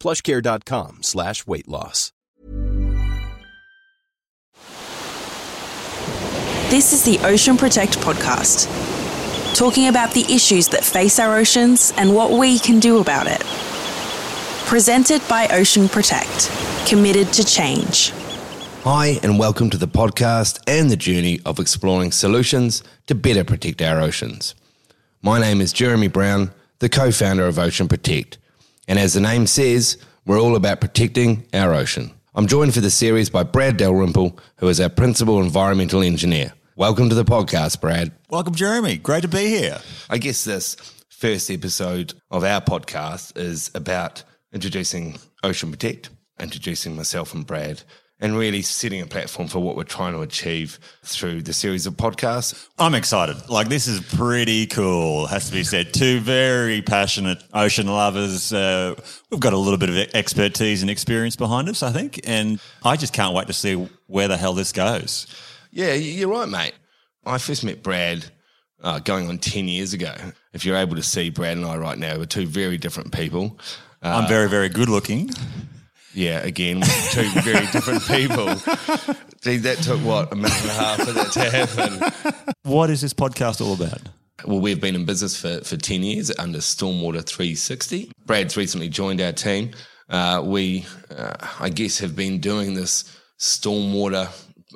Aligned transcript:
plushcare.com 0.00 1.02
slash 1.02 1.46
weight 1.46 1.68
loss. 1.68 2.12
This 6.70 6.92
is 6.92 7.02
the 7.02 7.18
Ocean 7.26 7.56
Protect 7.56 7.98
podcast, 7.98 8.68
talking 9.56 9.88
about 9.88 10.14
the 10.14 10.24
issues 10.32 10.68
that 10.68 10.84
face 10.84 11.18
our 11.18 11.36
oceans 11.36 11.92
and 11.96 12.14
what 12.14 12.30
we 12.30 12.60
can 12.60 12.78
do 12.78 12.98
about 13.00 13.26
it. 13.26 13.42
Presented 14.68 15.20
by 15.28 15.48
Ocean 15.48 15.88
Protect, 15.88 16.48
committed 16.88 17.32
to 17.32 17.44
change. 17.44 18.12
Hi, 18.84 19.18
and 19.24 19.36
welcome 19.36 19.68
to 19.70 19.76
the 19.76 19.88
podcast 19.88 20.60
and 20.68 20.88
the 20.88 20.96
journey 20.96 21.40
of 21.44 21.58
exploring 21.58 22.12
solutions 22.12 22.84
to 23.08 23.16
better 23.16 23.42
protect 23.42 23.82
our 23.82 24.00
oceans. 24.00 24.54
My 25.22 25.40
name 25.40 25.60
is 25.60 25.72
Jeremy 25.72 26.06
Brown, 26.06 26.52
the 26.78 26.88
co 26.88 27.10
founder 27.10 27.48
of 27.48 27.58
Ocean 27.58 27.88
Protect. 27.88 28.38
And 28.90 28.98
as 28.98 29.14
the 29.14 29.20
name 29.20 29.46
says, 29.46 29.98
we're 30.26 30.40
all 30.40 30.56
about 30.56 30.80
protecting 30.80 31.46
our 31.54 31.72
ocean. 31.72 32.10
I'm 32.34 32.48
joined 32.48 32.74
for 32.74 32.80
the 32.80 32.90
series 32.90 33.30
by 33.30 33.44
Brad 33.44 33.76
Dalrymple, 33.76 34.36
who 34.56 34.66
is 34.66 34.80
our 34.80 34.88
principal 34.88 35.40
environmental 35.40 36.02
engineer. 36.02 36.54
Welcome 36.74 37.08
to 37.08 37.14
the 37.14 37.24
podcast, 37.24 37.80
Brad. 37.80 38.10
Welcome, 38.30 38.56
Jeremy. 38.56 38.96
Great 38.96 39.22
to 39.22 39.28
be 39.28 39.46
here. 39.46 39.78
I 40.08 40.18
guess 40.18 40.42
this 40.42 40.74
first 41.08 41.52
episode 41.52 42.14
of 42.32 42.42
our 42.42 42.60
podcast 42.60 43.38
is 43.38 43.70
about 43.76 44.24
introducing 44.52 45.20
Ocean 45.44 45.70
Protect, 45.70 46.10
introducing 46.40 46.96
myself 46.96 47.32
and 47.32 47.46
Brad, 47.46 47.84
and 48.20 48.36
really 48.36 48.62
setting 48.62 49.00
a 49.00 49.06
platform 49.06 49.48
for 49.48 49.60
what 49.60 49.76
we're 49.76 49.84
trying 49.84 50.12
to 50.12 50.20
achieve 50.20 50.78
through 51.02 51.42
the 51.42 51.52
series 51.52 51.86
of 51.86 51.94
podcasts. 51.94 52.68
I'm 52.78 52.94
excited. 52.94 53.48
Like, 53.48 53.68
this 53.68 53.86
is 53.86 54.00
pretty 54.00 54.66
cool, 54.66 55.26
has 55.26 55.46
to 55.48 55.52
be 55.52 55.64
said. 55.64 55.94
Two 55.94 56.20
very 56.20 56.82
passionate 56.82 57.42
ocean 57.54 57.86
lovers. 57.86 58.52
Uh, 58.52 58.94
we've 59.30 59.40
got 59.40 59.54
a 59.54 59.58
little 59.58 59.78
bit 59.78 59.88
of 59.88 59.96
expertise 60.14 60.82
and 60.82 60.90
experience 60.90 61.36
behind 61.36 61.68
us, 61.68 61.82
I 61.82 61.92
think. 61.92 62.20
And 62.24 62.60
I 62.82 62.96
just 62.96 63.12
can't 63.12 63.34
wait 63.34 63.46
to 63.46 63.54
see 63.54 63.88
where 64.06 64.28
the 64.28 64.36
hell 64.36 64.52
this 64.52 64.72
goes. 64.72 65.26
Yeah, 65.70 65.94
you're 65.94 66.28
right, 66.28 66.48
mate. 66.48 66.74
I 67.24 67.38
first 67.38 67.64
met 67.64 67.82
Brad 67.82 68.26
uh, 68.82 68.98
going 68.98 69.28
on 69.28 69.38
10 69.38 69.68
years 69.68 69.92
ago. 69.92 70.14
If 70.52 70.64
you're 70.64 70.76
able 70.76 70.96
to 70.96 71.02
see 71.02 71.30
Brad 71.30 71.56
and 71.56 71.64
I 71.64 71.76
right 71.76 71.98
now, 71.98 72.18
we're 72.18 72.24
two 72.26 72.46
very 72.46 72.76
different 72.76 73.12
people. 73.12 73.58
I'm 74.02 74.26
very, 74.28 74.48
very 74.48 74.70
good 74.70 74.88
looking. 74.88 75.30
Yeah, 76.12 76.40
again, 76.40 76.80
two 77.12 77.28
very 77.40 77.66
different 77.66 78.02
people. 78.06 78.46
Gee, 79.42 79.58
that 79.58 79.78
took 79.82 80.00
what, 80.00 80.32
a 80.32 80.36
minute 80.36 80.60
and 80.62 80.70
a 80.70 80.74
half 80.74 81.00
for 81.02 81.12
that 81.12 81.32
to 81.32 81.50
happen? 81.50 82.54
What 82.62 82.90
is 82.90 83.00
this 83.00 83.14
podcast 83.14 83.60
all 83.60 83.74
about? 83.74 84.00
Well, 84.44 84.60
we've 84.60 84.80
been 84.80 84.94
in 84.94 85.04
business 85.04 85.40
for, 85.40 85.60
for 85.62 85.76
10 85.76 86.02
years 86.02 86.32
under 86.38 86.58
Stormwater 86.58 87.24
360. 87.24 88.10
Brad's 88.26 88.56
recently 88.56 88.88
joined 88.88 89.20
our 89.20 89.32
team. 89.32 89.70
Uh, 90.08 90.42
we, 90.44 90.84
uh, 91.16 91.36
I 91.60 91.68
guess, 91.68 91.98
have 91.98 92.16
been 92.16 92.40
doing 92.40 92.74
this 92.74 93.04
stormwater 93.38 94.28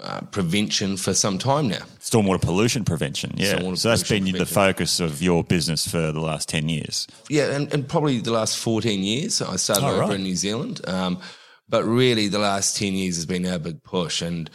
uh, 0.02 0.20
prevention 0.30 0.96
for 0.96 1.14
some 1.14 1.38
time 1.38 1.68
now. 1.68 1.82
Stormwater 2.00 2.40
pollution 2.42 2.84
prevention. 2.84 3.32
Yeah. 3.36 3.54
Stormwater 3.54 3.78
so 3.78 3.88
that's 3.90 4.08
been 4.08 4.24
the 4.24 4.46
focus 4.46 5.00
of 5.00 5.22
your 5.22 5.44
business 5.44 5.86
for 5.86 6.12
the 6.12 6.20
last 6.20 6.48
10 6.48 6.68
years. 6.68 7.06
Yeah, 7.28 7.50
and, 7.54 7.72
and 7.72 7.88
probably 7.88 8.18
the 8.20 8.32
last 8.32 8.58
14 8.58 9.02
years. 9.02 9.40
I 9.40 9.56
started 9.56 9.84
Oh, 9.86 9.90
over 9.90 10.00
right. 10.00 10.12
in 10.14 10.22
New 10.22 10.36
Zealand. 10.36 10.80
Um, 10.88 11.20
but 11.68 11.84
really, 11.84 12.28
the 12.28 12.38
last 12.38 12.76
10 12.76 12.92
years 12.94 13.16
has 13.16 13.26
been 13.26 13.46
our 13.46 13.58
big 13.58 13.82
push. 13.82 14.20
And 14.22 14.50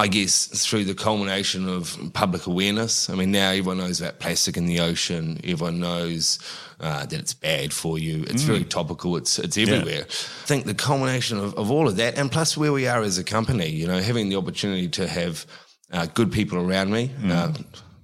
I 0.00 0.08
guess 0.08 0.46
through 0.46 0.84
the 0.84 0.94
culmination 0.94 1.68
of 1.68 1.98
public 2.14 2.46
awareness, 2.46 3.10
I 3.10 3.14
mean, 3.14 3.32
now 3.32 3.50
everyone 3.50 3.78
knows 3.78 4.00
about 4.00 4.18
plastic 4.18 4.56
in 4.56 4.66
the 4.66 4.80
ocean. 4.80 5.38
Everyone 5.44 5.78
knows 5.78 6.38
uh, 6.80 7.04
that 7.04 7.20
it's 7.20 7.34
bad 7.34 7.72
for 7.72 7.98
you. 7.98 8.24
It's 8.26 8.42
very 8.42 8.64
topical. 8.64 9.16
It's 9.16 9.38
it's 9.38 9.58
everywhere. 9.58 10.04
I 10.08 10.46
think 10.46 10.64
the 10.64 10.74
culmination 10.74 11.38
of, 11.38 11.54
of 11.54 11.70
all 11.70 11.86
of 11.86 11.96
that, 11.96 12.18
and 12.18 12.32
plus 12.32 12.56
where 12.56 12.72
we 12.72 12.88
are 12.88 13.02
as 13.02 13.18
a 13.18 13.24
company, 13.24 13.68
you 13.68 13.86
know, 13.86 14.00
having 14.00 14.30
the 14.30 14.36
opportunity 14.36 14.88
to 14.88 15.06
have 15.06 15.44
uh, 15.92 16.06
good 16.14 16.32
people 16.32 16.58
around 16.58 16.90
me, 16.90 17.10
uh, 17.26 17.52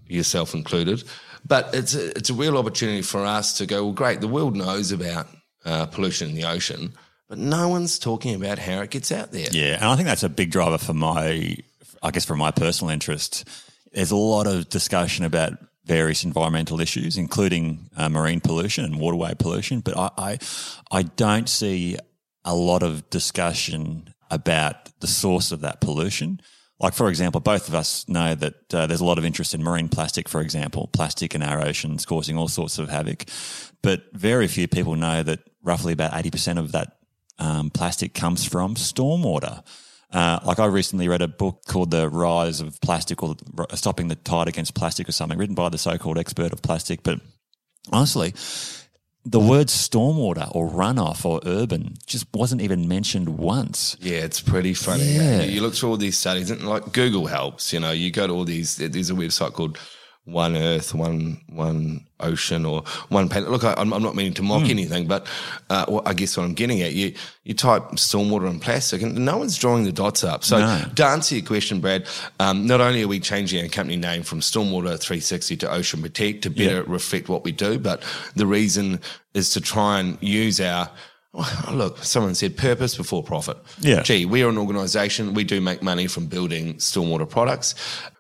yourself 0.06 0.54
included. 0.54 1.02
But 1.46 1.74
it's 1.74 1.94
a, 1.94 2.10
it's 2.18 2.30
a 2.30 2.34
real 2.34 2.58
opportunity 2.58 3.02
for 3.02 3.24
us 3.24 3.56
to 3.58 3.66
go, 3.66 3.84
well, 3.84 3.92
great, 3.92 4.20
the 4.20 4.28
world 4.28 4.54
knows 4.56 4.92
about 4.92 5.28
uh, 5.64 5.86
pollution 5.86 6.28
in 6.30 6.34
the 6.34 6.44
ocean, 6.44 6.92
but 7.28 7.38
no 7.38 7.68
one's 7.68 7.98
talking 7.98 8.34
about 8.34 8.58
how 8.58 8.82
it 8.82 8.90
gets 8.90 9.10
out 9.12 9.32
there. 9.32 9.48
Yeah, 9.50 9.76
and 9.76 9.84
I 9.84 9.96
think 9.96 10.08
that's 10.08 10.24
a 10.24 10.28
big 10.28 10.50
driver 10.50 10.78
for 10.78 10.94
my, 10.94 11.56
I 12.02 12.10
guess, 12.10 12.24
for 12.24 12.36
my 12.36 12.50
personal 12.50 12.92
interest. 12.92 13.48
There's 13.92 14.10
a 14.10 14.16
lot 14.16 14.46
of 14.46 14.68
discussion 14.68 15.24
about 15.24 15.54
various 15.84 16.24
environmental 16.24 16.80
issues, 16.80 17.16
including 17.16 17.88
uh, 17.96 18.08
marine 18.08 18.40
pollution 18.40 18.84
and 18.84 18.98
waterway 18.98 19.34
pollution, 19.38 19.80
but 19.80 19.96
I, 19.96 20.10
I, 20.18 20.38
I 20.90 21.02
don't 21.02 21.48
see 21.48 21.96
a 22.44 22.54
lot 22.54 22.82
of 22.82 23.08
discussion 23.10 24.12
about 24.30 24.98
the 25.00 25.06
source 25.06 25.52
of 25.52 25.60
that 25.60 25.80
pollution. 25.80 26.40
Like, 26.78 26.92
for 26.92 27.08
example, 27.08 27.40
both 27.40 27.68
of 27.68 27.74
us 27.74 28.06
know 28.08 28.34
that 28.34 28.74
uh, 28.74 28.86
there's 28.86 29.00
a 29.00 29.04
lot 29.04 29.18
of 29.18 29.24
interest 29.24 29.54
in 29.54 29.62
marine 29.62 29.88
plastic, 29.88 30.28
for 30.28 30.40
example, 30.40 30.88
plastic 30.92 31.34
in 31.34 31.42
our 31.42 31.64
oceans 31.64 32.04
causing 32.04 32.36
all 32.36 32.48
sorts 32.48 32.78
of 32.78 32.90
havoc. 32.90 33.24
But 33.82 34.04
very 34.12 34.46
few 34.46 34.68
people 34.68 34.94
know 34.96 35.22
that 35.22 35.40
roughly 35.62 35.92
about 35.92 36.12
80% 36.12 36.58
of 36.58 36.72
that 36.72 36.98
um, 37.38 37.70
plastic 37.70 38.12
comes 38.12 38.44
from 38.44 38.74
stormwater. 38.74 39.62
Uh, 40.12 40.38
like 40.44 40.58
I 40.58 40.66
recently 40.66 41.08
read 41.08 41.22
a 41.22 41.28
book 41.28 41.62
called 41.66 41.90
The 41.90 42.08
Rise 42.08 42.60
of 42.60 42.80
Plastic 42.80 43.22
or 43.22 43.36
Stopping 43.74 44.08
the 44.08 44.14
Tide 44.14 44.48
Against 44.48 44.74
Plastic 44.74 45.08
or 45.08 45.12
something, 45.12 45.38
written 45.38 45.54
by 45.54 45.68
the 45.68 45.78
so-called 45.78 46.16
expert 46.18 46.52
of 46.52 46.62
plastic. 46.62 47.02
But 47.02 47.20
honestly, 47.92 48.32
the 49.24 49.40
word 49.40 49.66
stormwater 49.66 50.48
or 50.54 50.70
runoff 50.70 51.24
or 51.24 51.40
urban 51.44 51.96
just 52.06 52.26
wasn't 52.32 52.62
even 52.62 52.86
mentioned 52.86 53.28
once. 53.28 53.96
Yeah, 54.00 54.18
it's 54.18 54.40
pretty 54.40 54.74
funny. 54.74 55.02
Yeah. 55.02 55.42
You, 55.42 55.54
you 55.54 55.60
look 55.60 55.74
through 55.74 55.90
all 55.90 55.96
these 55.96 56.16
studies, 56.16 56.50
and 56.50 56.62
like 56.62 56.92
Google 56.92 57.26
helps. 57.26 57.72
You 57.72 57.80
know, 57.80 57.90
you 57.90 58.12
go 58.12 58.28
to 58.28 58.32
all 58.32 58.44
these. 58.44 58.76
There's 58.76 59.10
a 59.10 59.14
website 59.14 59.54
called 59.54 59.78
One 60.26 60.56
Earth, 60.56 60.92
One 60.92 61.40
One 61.48 62.04
Ocean, 62.18 62.66
or 62.66 62.82
One 63.10 63.28
Planet. 63.28 63.48
Look, 63.50 63.62
I, 63.64 63.74
I'm, 63.76 63.92
I'm 63.92 64.02
not 64.02 64.16
meaning 64.16 64.34
to 64.34 64.42
mock 64.42 64.68
anything, 64.68 65.06
but 65.06 65.26
uh, 65.70 65.86
what, 65.86 66.06
I 66.06 66.14
guess 66.14 66.36
what 66.36 66.44
I'm 66.44 66.54
getting 66.54 66.82
at, 66.82 66.92
you 66.94 67.14
you 67.44 67.54
type 67.54 67.82
stormwater 67.92 68.48
and 68.50 68.60
plastic, 68.60 69.02
and 69.02 69.14
no 69.24 69.38
one's 69.38 69.56
drawing 69.56 69.84
the 69.84 69.92
dots 69.92 70.24
up. 70.24 70.42
So 70.42 70.58
No. 70.58 70.84
to 70.96 71.04
answer 71.06 71.36
your 71.36 71.46
question, 71.46 71.80
Brad, 71.80 72.06
um, 72.40 72.66
not 72.66 72.80
only 72.80 73.02
are 73.04 73.08
we 73.08 73.20
changing 73.20 73.62
our 73.62 73.68
company 73.68 73.96
name 73.96 74.24
from 74.24 74.40
Stormwater 74.40 74.98
360 74.98 75.56
to 75.58 75.70
Ocean 75.72 76.02
Protect 76.02 76.42
to 76.42 76.50
better 76.50 76.78
Yeah. 76.78 76.82
reflect 76.86 77.28
what 77.28 77.44
we 77.44 77.52
do, 77.52 77.78
but 77.78 78.02
the 78.34 78.46
reason 78.46 79.00
is 79.32 79.50
to 79.50 79.60
try 79.60 80.00
and 80.00 80.18
use 80.20 80.60
our 80.60 80.90
oh, 81.34 81.68
look. 81.72 82.02
Someone 82.02 82.34
said 82.34 82.56
purpose 82.56 82.96
before 82.96 83.22
profit. 83.22 83.58
Yeah. 83.80 84.02
Gee, 84.02 84.24
we 84.24 84.42
are 84.42 84.48
an 84.48 84.58
organisation. 84.58 85.34
We 85.34 85.44
do 85.44 85.60
make 85.60 85.82
money 85.82 86.08
from 86.08 86.26
building 86.26 86.74
stormwater 86.76 87.28
products, 87.28 87.74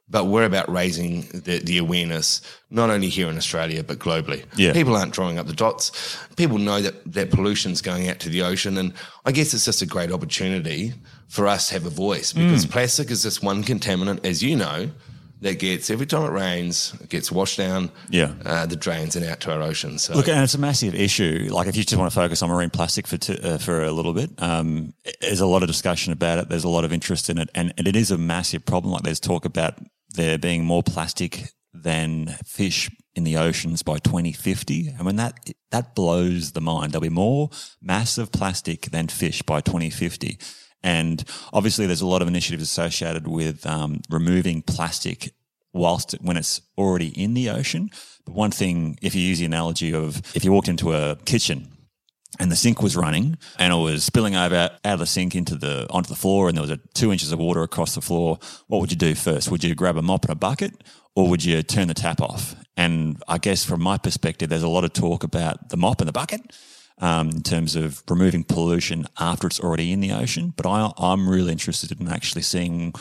but 0.08 0.26
we're 0.26 0.44
about 0.44 0.68
raising 0.70 1.22
the, 1.32 1.58
the 1.64 1.78
awareness 1.78 2.40
not 2.70 2.90
only 2.90 3.08
here 3.08 3.28
in 3.28 3.36
Australia 3.36 3.82
but 3.82 3.98
globally. 3.98 4.44
Yeah. 4.56 4.72
People 4.72 4.96
aren't 4.96 5.12
drawing 5.12 5.38
up 5.38 5.46
the 5.46 5.52
dots. 5.52 6.16
People 6.36 6.58
know 6.58 6.80
that 6.80 6.94
that 7.12 7.30
pollution's 7.30 7.82
going 7.82 8.08
out 8.08 8.18
to 8.20 8.28
the 8.28 8.42
ocean, 8.42 8.78
and 8.78 8.92
I 9.24 9.32
guess 9.32 9.52
it's 9.54 9.64
just 9.64 9.82
a 9.82 9.86
great 9.86 10.12
opportunity 10.12 10.92
for 11.28 11.46
us 11.48 11.68
to 11.68 11.74
have 11.74 11.86
a 11.86 11.90
voice 11.90 12.32
because 12.32 12.64
Mm. 12.66 12.70
plastic 12.70 13.10
is 13.10 13.22
just 13.22 13.42
one 13.42 13.64
contaminant, 13.64 14.24
as 14.24 14.42
you 14.42 14.54
know, 14.56 14.90
that 15.42 15.58
gets 15.58 15.90
every 15.90 16.06
time 16.06 16.22
it 16.24 16.30
rains, 16.32 16.94
it 17.02 17.10
gets 17.10 17.30
washed 17.30 17.58
down. 17.58 17.90
Yeah. 18.08 18.32
uh, 18.46 18.64
the 18.64 18.76
drains 18.76 19.16
and 19.16 19.26
out 19.26 19.40
to 19.40 19.52
our 19.52 19.60
oceans. 19.60 20.04
So 20.04 20.14
Look, 20.14 20.28
and 20.28 20.42
it's 20.42 20.54
a 20.54 20.58
massive 20.58 20.94
issue. 20.94 21.48
Like, 21.50 21.66
if 21.68 21.76
you 21.76 21.82
just 21.84 21.96
want 21.98 22.10
to 22.10 22.14
focus 22.14 22.42
on 22.42 22.48
marine 22.48 22.70
plastic 22.70 23.06
for 23.06 23.18
t- 23.18 23.38
uh, 23.42 23.58
for 23.58 23.82
a 23.82 23.92
little 23.92 24.14
bit, 24.14 24.30
um, 24.40 24.94
there's 25.20 25.40
a 25.40 25.46
lot 25.46 25.62
of 25.62 25.66
discussion 25.68 26.12
about 26.12 26.38
it. 26.38 26.48
There's 26.48 26.64
a 26.64 26.70
lot 26.70 26.84
of 26.84 26.92
interest 26.92 27.28
in 27.28 27.36
it, 27.38 27.50
and, 27.54 27.74
and 27.76 27.86
it 27.86 27.96
is 27.96 28.10
a 28.10 28.16
massive 28.16 28.64
problem. 28.64 28.92
Like, 28.92 29.02
there's 29.02 29.20
talk 29.20 29.44
about 29.44 29.74
there 30.10 30.38
being 30.38 30.64
more 30.64 30.82
plastic 30.82 31.50
than 31.72 32.26
fish 32.44 32.90
in 33.14 33.24
the 33.24 33.36
oceans 33.36 33.82
by 33.82 33.98
2050. 33.98 34.94
I 34.98 35.02
mean, 35.02 35.16
that 35.16 35.50
that 35.70 35.94
blows 35.94 36.52
the 36.52 36.60
mind. 36.60 36.92
There'll 36.92 37.02
be 37.02 37.08
more 37.08 37.50
mass 37.80 38.18
of 38.18 38.32
plastic 38.32 38.82
than 38.90 39.08
fish 39.08 39.42
by 39.42 39.60
2050. 39.60 40.38
And 40.82 41.24
obviously, 41.52 41.86
there's 41.86 42.02
a 42.02 42.06
lot 42.06 42.22
of 42.22 42.28
initiatives 42.28 42.62
associated 42.62 43.26
with 43.26 43.66
um, 43.66 44.02
removing 44.10 44.62
plastic 44.62 45.32
whilst 45.72 46.12
when 46.20 46.36
it's 46.36 46.60
already 46.78 47.08
in 47.08 47.34
the 47.34 47.50
ocean. 47.50 47.90
But 48.24 48.34
one 48.34 48.50
thing, 48.50 48.98
if 49.02 49.14
you 49.14 49.22
use 49.22 49.38
the 49.38 49.46
analogy 49.46 49.94
of 49.94 50.18
if 50.34 50.44
you 50.44 50.52
walked 50.52 50.68
into 50.68 50.92
a 50.92 51.16
kitchen 51.24 51.75
and 52.38 52.50
the 52.50 52.56
sink 52.56 52.82
was 52.82 52.96
running 52.96 53.38
and 53.58 53.72
it 53.72 53.76
was 53.76 54.04
spilling 54.04 54.36
over 54.36 54.56
out 54.84 54.92
of 54.92 54.98
the 54.98 55.06
sink 55.06 55.34
into 55.34 55.54
the 55.54 55.86
onto 55.90 56.08
the 56.08 56.16
floor 56.16 56.48
and 56.48 56.56
there 56.56 56.62
was 56.62 56.70
a 56.70 56.78
two 56.94 57.12
inches 57.12 57.32
of 57.32 57.38
water 57.38 57.62
across 57.62 57.94
the 57.94 58.00
floor, 58.00 58.38
what 58.66 58.80
would 58.80 58.90
you 58.90 58.96
do 58.96 59.14
first? 59.14 59.50
Would 59.50 59.64
you 59.64 59.74
grab 59.74 59.96
a 59.96 60.02
mop 60.02 60.24
and 60.24 60.32
a 60.32 60.36
bucket 60.36 60.82
or 61.14 61.28
would 61.28 61.44
you 61.44 61.62
turn 61.62 61.88
the 61.88 61.94
tap 61.94 62.20
off? 62.20 62.54
And 62.76 63.22
I 63.26 63.38
guess 63.38 63.64
from 63.64 63.82
my 63.82 63.96
perspective, 63.98 64.48
there's 64.48 64.62
a 64.62 64.68
lot 64.68 64.84
of 64.84 64.92
talk 64.92 65.24
about 65.24 65.70
the 65.70 65.76
mop 65.76 66.00
and 66.00 66.08
the 66.08 66.12
bucket. 66.12 66.40
Um, 66.98 67.28
in 67.28 67.42
terms 67.42 67.76
of 67.76 68.02
removing 68.08 68.42
pollution 68.42 69.04
after 69.20 69.46
it's 69.46 69.60
already 69.60 69.92
in 69.92 70.00
the 70.00 70.12
ocean, 70.12 70.54
but 70.56 70.64
I, 70.64 70.90
I'm 70.96 71.28
really 71.28 71.52
interested 71.52 71.92
in 71.92 72.08
actually 72.08 72.40
seeing 72.40 72.94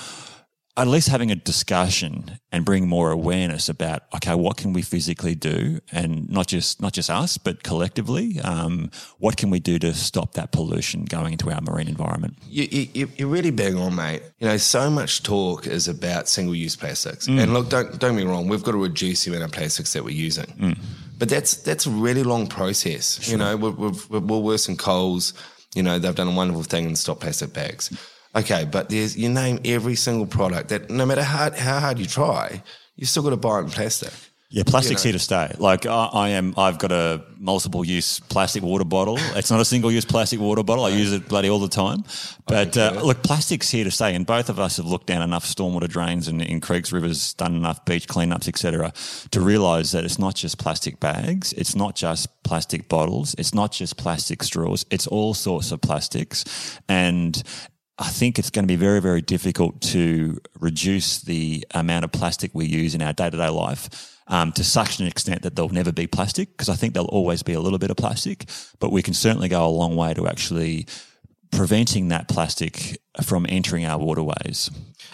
at 0.77 0.88
least 0.88 1.07
having 1.07 1.31
a 1.31 1.36
discussion 1.36 2.39
and 2.51 2.66
bring 2.66 2.88
more 2.88 3.12
awareness 3.12 3.69
about 3.69 4.04
okay 4.13 4.36
what 4.36 4.57
can 4.57 4.74
we 4.74 4.81
physically 4.81 5.36
do 5.36 5.80
and 5.92 6.30
not 6.30 6.48
just 6.48 6.81
not 6.81 6.92
just 6.94 7.10
us 7.10 7.38
but 7.38 7.63
collectively 7.63 8.39
um, 8.42 8.92
what 9.19 9.38
can 9.38 9.50
we 9.50 9.60
do 9.60 9.80
to 9.80 9.94
stop 9.94 10.33
that 10.33 10.51
pollution 10.51 11.06
going 11.06 11.31
into 11.33 11.50
our 11.50 11.62
marine 11.62 11.88
environment 11.88 12.36
You, 12.50 12.88
you, 12.94 13.10
you're 13.18 13.27
really 13.30 13.51
big 13.51 13.75
on, 13.75 13.95
mate. 13.95 14.22
You 14.39 14.48
know, 14.48 14.57
so 14.57 14.89
much 14.89 15.24
talk 15.24 15.68
is 15.68 15.88
about 15.88 16.27
single-use 16.27 16.75
plastics. 16.75 17.27
And 17.27 17.54
look, 17.54 17.69
don't 17.69 18.00
don't 18.00 18.16
get 18.16 18.25
me 18.25 18.30
wrong. 18.31 18.48
We've 18.48 18.63
got 18.63 18.72
to 18.72 18.77
reduce 18.77 19.24
the 19.24 19.31
amount 19.31 19.45
of 19.45 19.51
plastics 19.51 19.94
that 19.94 20.04
we're 20.04 20.22
using, 20.27 20.77
but 21.18 21.30
that's 21.30 21.57
that's 21.57 21.86
a 21.86 21.89
really 21.89 22.24
long 22.24 22.48
process. 22.48 23.30
You 23.30 23.38
know, 23.38 23.56
we've, 23.57 23.77
we've, 23.77 24.10
we're 24.10 24.19
Woolworths 24.22 24.68
and 24.69 24.77
Coles. 24.77 25.33
You 25.75 25.83
know, 25.83 26.00
they've 26.00 26.16
done 26.16 26.27
a 26.27 26.36
wonderful 26.36 26.63
thing 26.63 26.86
and 26.86 26.98
stop 26.98 27.19
plastic 27.19 27.54
bags. 27.54 27.92
Okay, 28.35 28.65
but 28.69 28.89
there's 28.89 29.15
you 29.17 29.29
name 29.29 29.59
every 29.63 29.95
single 29.95 30.25
product 30.25 30.69
that 30.69 30.89
no 30.89 31.05
matter 31.05 31.23
how 31.23 31.51
how 31.51 31.79
hard 31.79 31.99
you 31.99 32.05
try, 32.05 32.61
you 32.95 33.05
still 33.05 33.23
got 33.23 33.29
to 33.31 33.37
buy 33.37 33.59
it 33.59 33.63
in 33.63 33.69
plastic. 33.69 34.11
yeah 34.49 34.63
plastic's 34.63 35.03
You 35.05 35.09
know. 35.09 35.13
here 35.13 35.19
to 35.19 35.23
stay. 35.23 35.55
Like 35.57 35.85
I, 35.85 36.05
I 36.13 36.29
am 36.29 36.53
i've 36.57 36.77
got 36.77 36.91
a 36.91 37.23
multiple 37.37 37.85
use 37.85 38.19
plastic 38.19 38.61
water 38.63 38.83
bottle. 38.85 39.17
It's 39.35 39.51
not 39.51 39.61
a 39.61 39.65
single 39.65 39.91
use 39.91 40.05
plastic 40.05 40.39
water 40.39 40.63
bottle. 40.63 40.83
I 40.85 40.89
use 40.89 41.13
it 41.13 41.27
bloody 41.29 41.49
all 41.49 41.59
the 41.59 41.69
time. 41.69 42.03
But 42.47 42.77
uh, 42.77 42.99
look 43.03 43.23
plastic's 43.23 43.69
here 43.69 43.83
to 43.85 43.91
stay 43.91 44.13
and 44.15 44.25
both 44.25 44.49
of 44.49 44.59
us 44.59 44.77
have 44.77 44.85
looked 44.85 45.07
down 45.07 45.21
enough 45.21 45.45
stormwater 45.45 45.88
drains 45.88 46.27
and 46.27 46.41
in 46.41 46.59
creeks 46.61 46.91
rivers 46.91 47.33
done 47.33 47.55
enough 47.55 47.85
beach 47.85 48.07
cleanups 48.07 48.47
etc 48.47 48.91
to 49.31 49.39
realize 49.41 49.91
that 49.93 50.03
it's 50.03 50.19
not 50.19 50.35
just 50.35 50.57
plastic 50.57 50.99
bags 50.99 51.53
it's 51.53 51.75
not 51.75 51.95
just 51.95 52.27
plastic 52.43 52.88
bottles 52.89 53.33
it's 53.38 53.53
not 53.53 53.71
just 53.71 53.97
plastic 53.97 54.43
straws 54.43 54.85
it's 54.91 55.07
all 55.07 55.33
sorts 55.33 55.71
of 55.71 55.79
plastics. 55.81 56.43
And 56.89 57.41
I 57.97 58.09
think 58.09 58.38
it's 58.38 58.50
going 58.50 58.63
to 58.63 58.68
be 58.68 58.75
very, 58.75 59.00
very 59.00 59.21
difficult 59.21 59.80
to 59.81 60.38
reduce 60.59 61.21
the 61.21 61.65
amount 61.74 62.03
of 62.03 62.12
plastic 62.12 62.51
we 62.53 62.65
use 62.65 62.94
in 62.94 63.01
our 63.01 63.13
day 63.13 63.30
to 63.30 63.38
day 63.38 63.50
life 63.50 64.13
um, 64.27 64.51
to 64.53 64.63
such 64.63 65.00
an 65.00 65.07
extent 65.07 65.44
that 65.44 65.56
there'll 65.56 65.69
never 65.69 65.92
be 65.92 66.07
plastic, 66.07 66.51
because 66.51 66.68
I 66.68 66.75
think 66.75 66.94
there'll 66.94 67.07
always 67.07 67.42
be 67.44 67.53
a 67.53 67.62
little 67.62 67.80
bit 67.80 67.92
of 67.92 67.97
plastic. 67.97 68.50
But 68.80 68.92
we 68.92 69.01
can 69.01 69.13
certainly 69.13 69.47
go 69.47 69.65
a 69.65 69.69
long 69.69 69.95
way 69.95 70.13
to 70.13 70.27
actually 70.27 70.88
preventing 71.51 72.09
that 72.09 72.27
plastic 72.27 72.97
from 73.24 73.45
entering 73.47 73.86
our 73.86 73.98
waterways. 73.98 74.69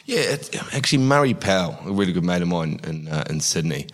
Yeah, 0.05 0.37
actually, 0.73 1.03
Murray 1.03 1.35
Powell, 1.35 1.77
a 1.85 1.91
really 1.91 2.13
good 2.13 2.23
mate 2.23 2.41
of 2.41 2.47
mine 2.47 2.79
in 2.83 3.07
uh, 3.07 3.25
in 3.29 3.41
Sydney, 3.41 3.87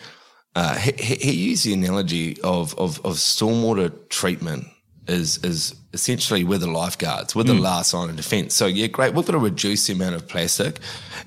uh, 0.56 0.76
he, 0.78 0.92
he 0.94 1.16
he 1.16 1.32
used 1.50 1.66
the 1.66 1.74
analogy 1.74 2.40
of, 2.42 2.74
of 2.80 3.06
of 3.06 3.16
stormwater 3.16 3.92
treatment 4.08 4.68
is 5.08 5.38
is 5.44 5.76
essentially 5.94 6.44
we're 6.44 6.58
the 6.58 6.68
lifeguards, 6.68 7.36
we're 7.36 7.44
the 7.44 7.54
mm. 7.54 7.62
last 7.62 7.94
line 7.94 8.10
of 8.10 8.16
defence. 8.16 8.54
So 8.54 8.66
yeah, 8.66 8.88
great, 8.88 9.14
we've 9.14 9.26
got 9.26 9.34
to 9.34 9.40
reduce 9.40 9.88
the 9.88 9.94
amount 9.94 10.16
of 10.16 10.28
plastic 10.28 10.80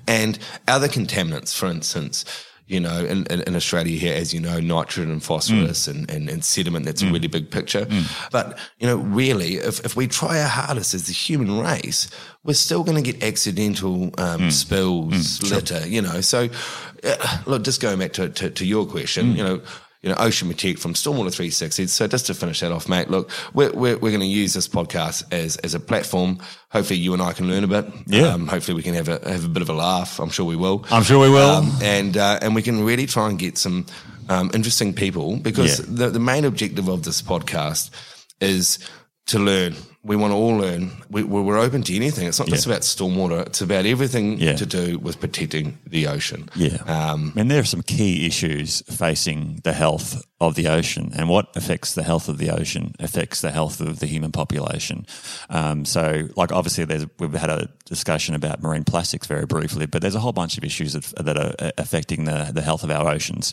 and 0.06 0.38
other 0.69 0.88
contaminants, 0.88 1.56
for 1.56 1.67
instance. 1.67 2.25
You 2.67 2.79
know, 2.79 3.05
in, 3.05 3.27
in, 3.27 3.41
in 3.41 3.56
Australia 3.56 3.99
here, 3.99 4.15
as 4.15 4.32
you 4.32 4.38
know, 4.38 4.61
nitrogen 4.61 5.11
and 5.11 5.21
phosphorus 5.21 5.88
mm. 5.88 5.91
and, 5.91 6.09
and, 6.09 6.31
and 6.31 6.44
sediment, 6.44 6.85
that's 6.85 7.03
a 7.03 7.06
mm. 7.06 7.12
really 7.12 7.27
big 7.27 7.50
picture. 7.50 7.85
But, 8.31 8.61
you 8.79 8.87
know, 8.87 8.94
really, 8.94 9.55
if, 9.56 9.85
if 9.85 9.97
we 9.97 10.06
try 10.06 10.41
our 10.41 10.47
hardest 10.47 10.94
as 10.94 11.09
the 11.09 11.12
human 11.12 11.59
race, 11.59 12.09
we're 12.44 12.55
still 12.55 12.85
going 12.85 13.03
to 13.03 13.12
get 13.12 13.25
accidental 13.25 14.12
um, 14.19 14.53
spills, 14.53 15.43
litter, 15.50 15.85
you 15.85 16.00
know. 16.00 16.21
So, 16.21 16.49
uh, 17.03 17.38
look, 17.44 17.65
just 17.65 17.81
going 17.82 17.99
back 17.99 18.12
to, 18.12 18.29
to, 18.29 18.50
to 18.50 18.65
your 18.65 18.87
question, 18.87 19.35
you 19.35 19.43
know, 19.43 19.62
you 20.02 20.08
know, 20.08 20.17
Ocean 20.19 20.49
Protect 20.49 20.79
from 20.79 20.94
Stormwater 20.94 21.31
360. 21.32 21.87
So 21.88 22.06
just 22.06 22.26
to 22.26 22.35
finish 22.35 22.61
that 22.61 22.73
off, 22.73 22.88
mate, 22.88 23.11
look, 23.11 23.31
we're, 23.52 23.70
we're, 23.73 23.99
we're 23.99 24.11
going 24.11 24.20
to 24.20 24.26
use 24.26 24.55
this 24.55 24.67
podcast 24.67 25.25
as, 25.32 25.56
as 25.58 25.75
a 25.75 25.81
platform. 25.81 26.38
Hopefully 26.70 26.99
you 26.99 27.12
and 27.12 27.20
I 27.20 27.32
can 27.35 27.49
learn 27.49 27.64
a 27.64 27.67
bit. 27.67 27.87
Yeah. 28.06 28.29
Um, 28.29 28.47
hopefully 28.47 28.75
we 28.76 28.82
can 28.82 28.94
have 28.94 29.08
a, 29.08 29.20
have 29.31 29.44
a 29.44 29.49
bit 29.49 29.61
of 29.62 29.69
a 29.69 29.75
laugh. 29.75 30.19
I'm 30.19 30.31
sure 30.31 30.47
we 30.47 30.56
will. 30.56 30.85
I'm 30.91 31.02
sure 31.02 31.20
we 31.20 31.29
will. 31.29 31.50
Um, 31.50 31.70
and, 31.82 32.17
uh, 32.17 32.38
and 32.41 32.55
we 32.55 32.62
can 32.62 32.82
really 32.85 33.06
try 33.06 33.29
and 33.29 33.38
get 33.38 33.58
some, 33.58 33.85
um, 34.31 34.50
interesting 34.55 34.94
people 34.94 35.37
because 35.37 35.81
Yeah. 35.81 35.87
the, 35.88 36.11
the 36.11 36.20
main 36.20 36.44
objective 36.44 36.88
of 36.88 37.03
this 37.03 37.20
podcast 37.20 37.91
is 38.41 38.79
to 39.26 39.38
learn. 39.38 39.75
We 40.02 40.17
want 40.17 40.32
to 40.32 40.37
all 40.37 40.56
learn. 40.56 40.90
We, 41.11 41.22
we're 41.22 41.43
we're 41.43 41.58
open 41.58 41.82
to 41.82 41.94
anything. 41.94 42.26
It's 42.26 42.38
not 42.38 42.49
just 42.49 42.64
about 42.67 42.81
stormwater. 42.81 43.46
It's 43.46 43.61
about 43.61 43.84
everything 43.84 44.38
Yeah. 44.40 44.56
to 44.56 44.64
do 44.64 44.99
with 44.99 45.20
protecting 45.20 45.78
the 45.87 46.06
ocean. 46.06 46.49
Yeah. 46.56 46.78
Um, 46.87 47.34
and 47.37 47.50
there 47.50 47.61
are 47.61 47.64
some 47.64 47.82
key 47.82 48.26
issues 48.26 48.82
facing 48.88 49.61
the 49.62 49.75
health 49.75 50.25
of 50.40 50.55
the 50.55 50.69
ocean, 50.69 51.12
and 51.14 51.28
what 51.28 51.55
affects 51.55 51.94
the 51.94 52.02
health 52.02 52.31
of 52.31 52.38
the 52.38 52.49
ocean 52.50 52.94
affects 52.99 53.43
the 53.43 53.50
health 53.50 53.81
of 53.82 54.00
the 54.00 54.06
human 54.06 54.32
population. 54.32 55.06
Um, 55.50 55.84
so, 55.84 56.28
like, 56.34 56.50
obviously, 56.50 56.87
there's, 56.87 57.05
we've 57.19 57.34
had 57.34 57.50
a 57.50 57.69
discussion 57.84 58.34
about 58.34 58.62
marine 58.62 58.84
plastics 58.84 59.26
very 59.26 59.44
briefly, 59.44 59.84
but 59.84 60.00
there's 60.00 60.14
a 60.14 60.20
whole 60.20 60.32
bunch 60.32 60.56
of 60.56 60.64
issues 60.64 60.94
that, 60.94 61.05
that 61.22 61.37
are 61.37 61.55
uh, 61.58 61.70
affecting 61.76 62.25
the, 62.25 62.50
the 62.55 62.62
health 62.62 62.82
of 62.84 62.90
our 62.90 63.06
oceans. 63.11 63.52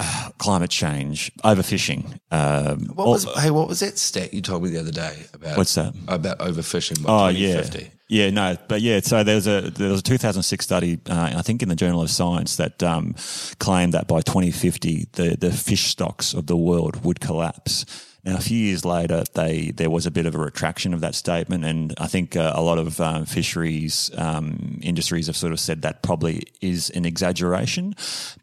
Uh, 0.00 0.30
climate 0.38 0.70
change, 0.70 1.30
overfishing. 1.44 2.18
Um, 2.30 2.86
What 2.94 3.06
was 3.08 3.24
hey? 3.36 3.50
What 3.50 3.68
was 3.68 3.80
that 3.80 3.98
stat 3.98 4.32
you 4.32 4.40
told 4.40 4.62
me 4.62 4.70
the 4.70 4.80
other 4.80 4.90
day 4.92 5.14
about? 5.34 5.56
What's 5.58 5.74
that? 5.74 5.94
About 6.08 6.38
overfishing 6.38 7.02
by 7.04 7.12
Oh 7.12 7.28
yeah, 7.28 7.60
2050. 7.62 7.90
yeah, 8.08 8.30
no, 8.30 8.56
but 8.68 8.80
yeah. 8.80 9.00
So 9.00 9.22
there's 9.22 9.46
a 9.46 9.70
there 9.70 9.90
was 9.90 10.00
a 10.00 10.02
2006 10.02 10.64
study, 10.64 10.98
uh, 11.08 11.32
I 11.36 11.42
think, 11.42 11.62
in 11.62 11.68
the 11.68 11.76
Journal 11.76 12.00
of 12.02 12.10
Science 12.10 12.56
that 12.56 12.82
um, 12.82 13.14
claimed 13.58 13.92
that 13.94 14.08
by 14.08 14.22
2050 14.22 15.08
the 15.12 15.36
the 15.36 15.52
fish 15.52 15.88
stocks 15.88 16.34
of 16.34 16.46
the 16.46 16.56
world 16.56 17.04
would 17.04 17.20
collapse. 17.20 17.84
Now, 18.24 18.36
a 18.36 18.40
few 18.40 18.58
years 18.58 18.84
later, 18.84 19.24
they 19.34 19.70
there 19.70 19.90
was 19.90 20.06
a 20.06 20.10
bit 20.10 20.26
of 20.26 20.34
a 20.34 20.38
retraction 20.38 20.92
of 20.92 21.00
that 21.00 21.14
statement, 21.14 21.64
and 21.64 21.94
I 21.98 22.06
think 22.06 22.36
uh, 22.36 22.52
a 22.54 22.62
lot 22.62 22.78
of 22.78 23.00
um, 23.00 23.24
fisheries 23.24 24.10
um, 24.16 24.78
industries 24.82 25.26
have 25.26 25.36
sort 25.36 25.52
of 25.52 25.60
said 25.60 25.82
that 25.82 26.02
probably 26.02 26.42
is 26.60 26.90
an 26.90 27.04
exaggeration. 27.04 27.94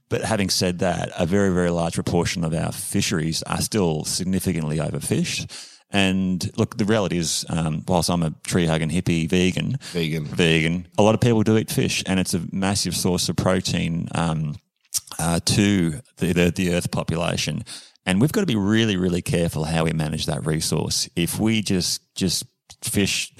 But 0.10 0.22
having 0.22 0.50
said 0.50 0.80
that, 0.80 1.12
a 1.18 1.26
very 1.26 1.54
very 1.54 1.70
large 1.70 1.94
proportion 1.94 2.44
of 2.44 2.54
our 2.54 2.72
fisheries 2.72 3.44
are 3.44 3.62
still 3.62 4.04
significantly 4.04 4.78
overfished. 4.78 5.52
And 5.90 6.52
look, 6.58 6.78
the 6.78 6.86
reality 6.86 7.18
is, 7.18 7.46
um, 7.50 7.84
whilst 7.88 8.10
I'm 8.10 8.24
a 8.24 8.32
tree 8.46 8.66
hugging 8.66 8.90
hippie 8.90 9.30
vegan, 9.30 9.78
Vegan. 9.94 10.26
vegan, 10.26 10.88
a 10.98 11.02
lot 11.02 11.16
of 11.16 11.22
people 11.22 11.44
do 11.44 11.58
eat 11.58 11.72
fish, 11.72 12.04
and 12.06 12.20
it's 12.20 12.34
a 12.34 12.42
massive 12.52 12.96
source 12.96 13.30
of 13.30 13.38
protein 13.38 14.10
um, 14.14 14.56
uh, 15.20 15.40
to 15.46 16.02
the, 16.18 16.34
the 16.34 16.52
the 16.52 16.74
Earth 16.74 16.92
population. 16.92 17.64
And 18.08 18.22
we've 18.22 18.32
got 18.32 18.40
to 18.40 18.48
be 18.48 18.56
really, 18.56 18.96
really 18.96 19.22
careful 19.22 19.66
how 19.66 19.84
we 19.84 19.92
manage 19.92 20.28
that 20.28 20.46
resource. 20.46 21.10
If 21.18 21.40
we 21.40 21.62
just 21.62 22.16
just 22.16 22.46
fish 22.82 23.34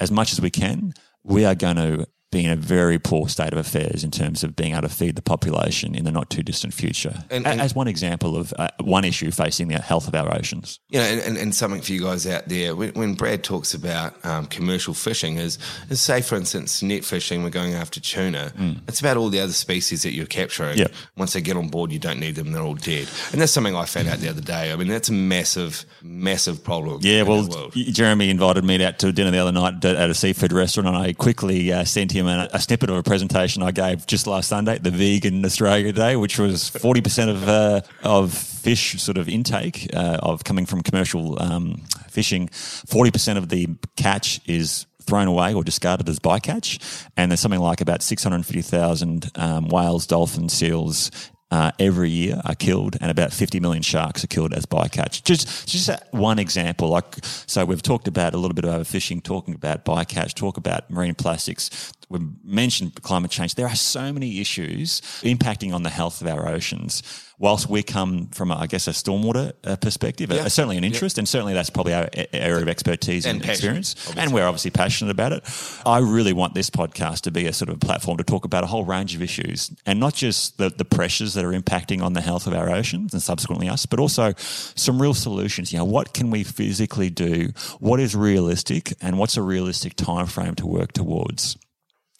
as 0.00 0.10
much 0.10 0.32
as 0.32 0.40
we 0.40 0.48
can, 0.48 0.94
we 1.22 1.44
are 1.44 1.54
going 1.54 1.76
to 1.76 2.06
be 2.36 2.44
in 2.44 2.50
a 2.50 2.56
very 2.56 2.98
poor 2.98 3.28
state 3.28 3.52
of 3.52 3.58
affairs 3.58 4.04
in 4.04 4.10
terms 4.10 4.44
of 4.44 4.54
being 4.56 4.72
able 4.72 4.82
to 4.82 4.88
feed 4.94 5.16
the 5.16 5.22
population 5.22 5.94
in 5.94 6.04
the 6.04 6.12
not 6.12 6.28
too 6.30 6.42
distant 6.42 6.74
future. 6.74 7.24
And- 7.30 7.46
and- 7.46 7.60
as 7.60 7.74
one 7.74 7.88
example 7.88 8.36
of 8.36 8.52
uh, 8.58 8.68
one 8.80 9.04
issue 9.04 9.30
facing 9.30 9.68
the 9.68 9.78
health 9.80 10.06
of 10.08 10.14
our 10.14 10.34
oceans. 10.36 10.78
You 10.90 10.98
know, 11.00 11.04
and, 11.06 11.20
and, 11.20 11.36
and 11.38 11.54
something 11.54 11.80
for 11.80 11.92
you 11.92 12.02
guys 12.02 12.26
out 12.26 12.48
there. 12.48 12.74
When, 12.76 12.90
when 12.92 13.14
Brad 13.14 13.42
talks 13.42 13.74
about 13.74 14.14
um, 14.24 14.46
commercial 14.46 14.94
fishing, 14.94 15.36
is, 15.38 15.58
is 15.88 16.00
say 16.00 16.20
for 16.20 16.36
instance 16.36 16.82
net 16.82 17.04
fishing, 17.04 17.42
we're 17.42 17.50
going 17.50 17.74
after 17.74 18.00
tuna. 18.00 18.52
It's 18.88 19.00
about 19.00 19.16
all 19.16 19.28
the 19.30 19.40
other 19.40 19.52
species 19.52 20.02
that 20.02 20.12
you're 20.12 20.26
capturing. 20.26 20.76
Mm. 20.76 20.80
Yeah. 20.80 20.86
Once 21.16 21.32
they 21.32 21.40
get 21.40 21.56
on 21.56 21.68
board, 21.68 21.92
you 21.92 21.98
don't 21.98 22.20
need 22.20 22.34
them; 22.34 22.52
they're 22.52 22.62
all 22.62 22.74
dead. 22.74 23.08
And 23.32 23.40
that's 23.40 23.52
something 23.52 23.74
I 23.74 23.84
found 23.86 24.08
out 24.08 24.18
the 24.18 24.28
other 24.28 24.40
day. 24.40 24.72
I 24.72 24.76
mean, 24.76 24.88
that's 24.88 25.08
a 25.08 25.12
massive, 25.12 25.84
massive 26.02 26.62
problem. 26.62 27.00
Yeah, 27.02 27.22
well. 27.22 27.70
Jeremy 27.74 28.30
invited 28.30 28.64
me 28.64 28.82
out 28.84 28.98
to 29.00 29.12
dinner 29.12 29.30
the 29.30 29.38
other 29.38 29.52
night 29.52 29.84
at 29.84 30.10
a 30.10 30.14
seafood 30.14 30.52
restaurant, 30.52 30.88
and 30.88 30.96
I 30.96 31.12
quickly 31.12 31.72
uh, 31.72 31.84
sent 31.84 32.12
him 32.12 32.25
a, 32.28 32.48
a, 32.52 32.60
snippet 32.60 32.90
of 32.90 32.96
a 32.96 33.02
presentation 33.02 33.62
I 33.62 33.70
gave 33.70 34.06
just 34.06 34.26
last 34.26 34.48
Sunday, 34.48 34.78
the 34.78 34.90
Vegan 34.90 35.44
Australia 35.44 35.92
Day, 35.92 36.16
which 36.16 36.38
was 36.38 36.68
forty 36.68 37.00
percent 37.00 37.30
of 37.30 37.48
uh, 37.48 37.80
of 38.02 38.32
fish 38.32 39.00
sort 39.00 39.18
of 39.18 39.28
intake 39.28 39.88
uh, 39.94 40.18
of 40.22 40.44
coming 40.44 40.66
from 40.66 40.82
commercial 40.82 41.40
um, 41.42 41.82
fishing. 42.08 42.48
Forty 42.48 43.10
percent 43.10 43.38
of 43.38 43.48
the 43.48 43.68
catch 43.96 44.40
is 44.46 44.86
thrown 45.06 45.28
away 45.28 45.54
or 45.54 45.62
discarded 45.62 46.08
as 46.08 46.18
bycatch. 46.18 47.06
And 47.16 47.30
there's 47.30 47.38
something 47.38 47.60
like 47.60 47.80
about 47.80 48.02
650,000 48.02 49.30
um, 49.36 49.68
whales, 49.68 50.04
dolphins, 50.04 50.52
seals 50.52 51.12
uh, 51.50 51.70
every 51.78 52.10
year 52.10 52.40
are 52.44 52.54
killed, 52.54 52.96
and 53.00 53.10
about 53.10 53.32
50 53.32 53.60
million 53.60 53.82
sharks 53.82 54.24
are 54.24 54.26
killed 54.26 54.52
as 54.52 54.66
bycatch. 54.66 55.22
Just, 55.22 55.68
just 55.68 55.90
one 56.10 56.38
example. 56.38 56.88
Like, 56.88 57.24
so 57.24 57.64
we've 57.64 57.82
talked 57.82 58.08
about 58.08 58.34
a 58.34 58.36
little 58.36 58.54
bit 58.54 58.64
of 58.64 58.74
overfishing, 58.74 59.22
talking 59.22 59.54
about 59.54 59.84
bycatch, 59.84 60.34
talk 60.34 60.56
about 60.56 60.90
marine 60.90 61.14
plastics. 61.14 61.92
We 62.08 62.20
mentioned 62.44 63.00
climate 63.02 63.30
change. 63.30 63.54
There 63.54 63.66
are 63.66 63.76
so 63.76 64.12
many 64.12 64.40
issues 64.40 65.00
impacting 65.22 65.72
on 65.72 65.82
the 65.82 65.90
health 65.90 66.20
of 66.20 66.28
our 66.28 66.48
oceans 66.48 67.02
whilst 67.38 67.68
we 67.68 67.82
come 67.82 68.28
from, 68.28 68.50
I 68.50 68.66
guess, 68.66 68.88
a 68.88 68.92
stormwater 68.92 69.52
uh, 69.64 69.76
perspective, 69.76 70.30
yeah. 70.30 70.42
uh, 70.42 70.48
certainly 70.48 70.76
an 70.76 70.84
interest, 70.84 71.16
yeah. 71.16 71.22
and 71.22 71.28
certainly 71.28 71.52
that's 71.52 71.70
probably 71.70 71.94
our 71.94 72.08
area 72.32 72.62
of 72.62 72.68
expertise 72.68 73.26
and, 73.26 73.42
and 73.42 73.50
experience, 73.50 73.94
obviously. 73.98 74.22
and 74.22 74.32
we're 74.32 74.46
obviously 74.46 74.70
passionate 74.70 75.10
about 75.10 75.32
it. 75.32 75.44
I 75.84 75.98
really 75.98 76.32
want 76.32 76.54
this 76.54 76.70
podcast 76.70 77.22
to 77.22 77.30
be 77.30 77.46
a 77.46 77.52
sort 77.52 77.68
of 77.68 77.80
platform 77.80 78.16
to 78.18 78.24
talk 78.24 78.44
about 78.44 78.64
a 78.64 78.66
whole 78.66 78.84
range 78.84 79.14
of 79.14 79.22
issues, 79.22 79.70
and 79.84 80.00
not 80.00 80.14
just 80.14 80.58
the, 80.58 80.70
the 80.70 80.84
pressures 80.84 81.34
that 81.36 81.44
are 81.44 81.52
impacting 81.52 82.02
on 82.02 82.12
the 82.12 82.20
health 82.20 82.46
of 82.46 82.54
our 82.54 82.68
oceans 82.68 83.12
and 83.12 83.22
subsequently 83.22 83.68
us, 83.68 83.86
but 83.86 84.00
also 84.00 84.34
some 84.36 85.00
real 85.00 85.14
solutions. 85.14 85.72
You 85.72 85.78
know, 85.78 85.84
what 85.84 86.12
can 86.12 86.30
we 86.30 86.42
physically 86.42 87.08
do? 87.08 87.52
What 87.78 88.00
is 88.00 88.16
realistic, 88.16 88.92
and 89.00 89.18
what's 89.18 89.36
a 89.36 89.42
realistic 89.42 89.94
time 89.94 90.26
frame 90.26 90.54
to 90.56 90.66
work 90.66 90.92
towards? 90.92 91.56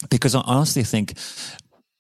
Because 0.09 0.35
I 0.35 0.43
honestly 0.43 0.85
think 0.85 1.15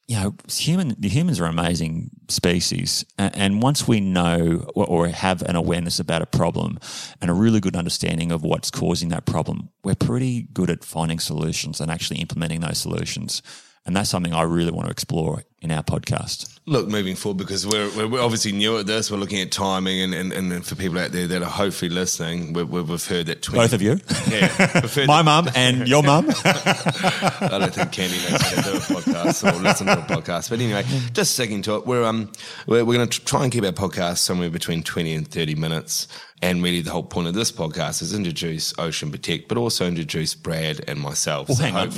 you 0.08 0.16
know, 0.16 0.34
human 0.48 0.94
the 0.98 1.08
humans 1.08 1.40
are 1.40 1.46
amazing 1.46 2.10
species, 2.28 3.04
and 3.18 3.60
once 3.60 3.88
we 3.88 3.98
know 3.98 4.70
or 4.74 5.08
have 5.08 5.42
an 5.42 5.56
awareness 5.56 5.98
about 5.98 6.22
a 6.22 6.26
problem 6.26 6.78
and 7.20 7.28
a 7.28 7.34
really 7.34 7.58
good 7.58 7.74
understanding 7.74 8.30
of 8.30 8.44
what's 8.44 8.70
causing 8.70 9.08
that 9.08 9.26
problem, 9.26 9.70
we're 9.82 9.96
pretty 9.96 10.42
good 10.52 10.70
at 10.70 10.84
finding 10.84 11.18
solutions 11.18 11.80
and 11.80 11.90
actually 11.90 12.20
implementing 12.20 12.60
those 12.60 12.78
solutions. 12.78 13.42
And 13.84 13.96
that's 13.96 14.10
something 14.10 14.32
I 14.32 14.42
really 14.42 14.70
want 14.70 14.86
to 14.86 14.92
explore 14.92 15.42
in 15.60 15.72
our 15.72 15.82
podcast. 15.82 16.55
Look, 16.68 16.88
moving 16.88 17.14
forward, 17.14 17.38
because 17.38 17.64
we're, 17.64 18.08
we're 18.08 18.20
obviously 18.20 18.50
new 18.50 18.76
at 18.76 18.86
this, 18.86 19.08
we're 19.08 19.18
looking 19.18 19.40
at 19.40 19.52
timing, 19.52 20.00
and, 20.00 20.12
and, 20.12 20.32
and 20.52 20.66
for 20.66 20.74
people 20.74 20.98
out 20.98 21.12
there 21.12 21.28
that 21.28 21.40
are 21.40 21.48
hopefully 21.48 21.88
listening, 21.88 22.54
we, 22.54 22.62
have 22.62 23.06
heard 23.06 23.26
that 23.26 23.40
20, 23.40 23.56
Both 23.56 23.72
of 23.72 23.82
you? 23.82 24.00
Yeah. 24.28 25.04
My 25.06 25.22
mum 25.22 25.48
and 25.54 25.86
your 25.86 26.02
mum. 26.02 26.26
I 26.44 27.58
don't 27.60 27.72
think 27.72 27.92
Candy 27.92 28.16
knows 28.16 28.42
how 28.42 28.62
to 28.62 28.70
do 28.70 28.76
a 28.78 28.80
podcast 28.80 29.48
or 29.48 29.62
listen 29.62 29.86
to 29.86 29.92
a 29.92 30.02
podcast. 30.02 30.50
But 30.50 30.58
anyway, 30.58 30.82
just 31.12 31.34
sticking 31.34 31.62
to 31.62 31.76
it, 31.76 31.86
we're, 31.86 32.02
um, 32.02 32.32
we're, 32.66 32.84
we're 32.84 32.96
going 32.96 33.08
to 33.08 33.24
try 33.24 33.44
and 33.44 33.52
keep 33.52 33.62
our 33.62 33.70
podcast 33.70 34.18
somewhere 34.18 34.50
between 34.50 34.82
20 34.82 35.14
and 35.14 35.28
30 35.28 35.54
minutes. 35.54 36.08
And 36.42 36.62
really, 36.62 36.82
the 36.82 36.90
whole 36.90 37.02
point 37.02 37.28
of 37.28 37.34
this 37.34 37.50
podcast 37.50 38.02
is 38.02 38.14
introduce 38.14 38.78
Ocean 38.78 39.10
Protect, 39.10 39.48
but 39.48 39.56
also 39.56 39.86
introduce 39.86 40.34
Brad 40.34 40.84
and 40.86 41.00
myself. 41.00 41.48
Well, 41.48 41.56
so 41.56 41.64
hang 41.64 41.74
on. 41.74 41.88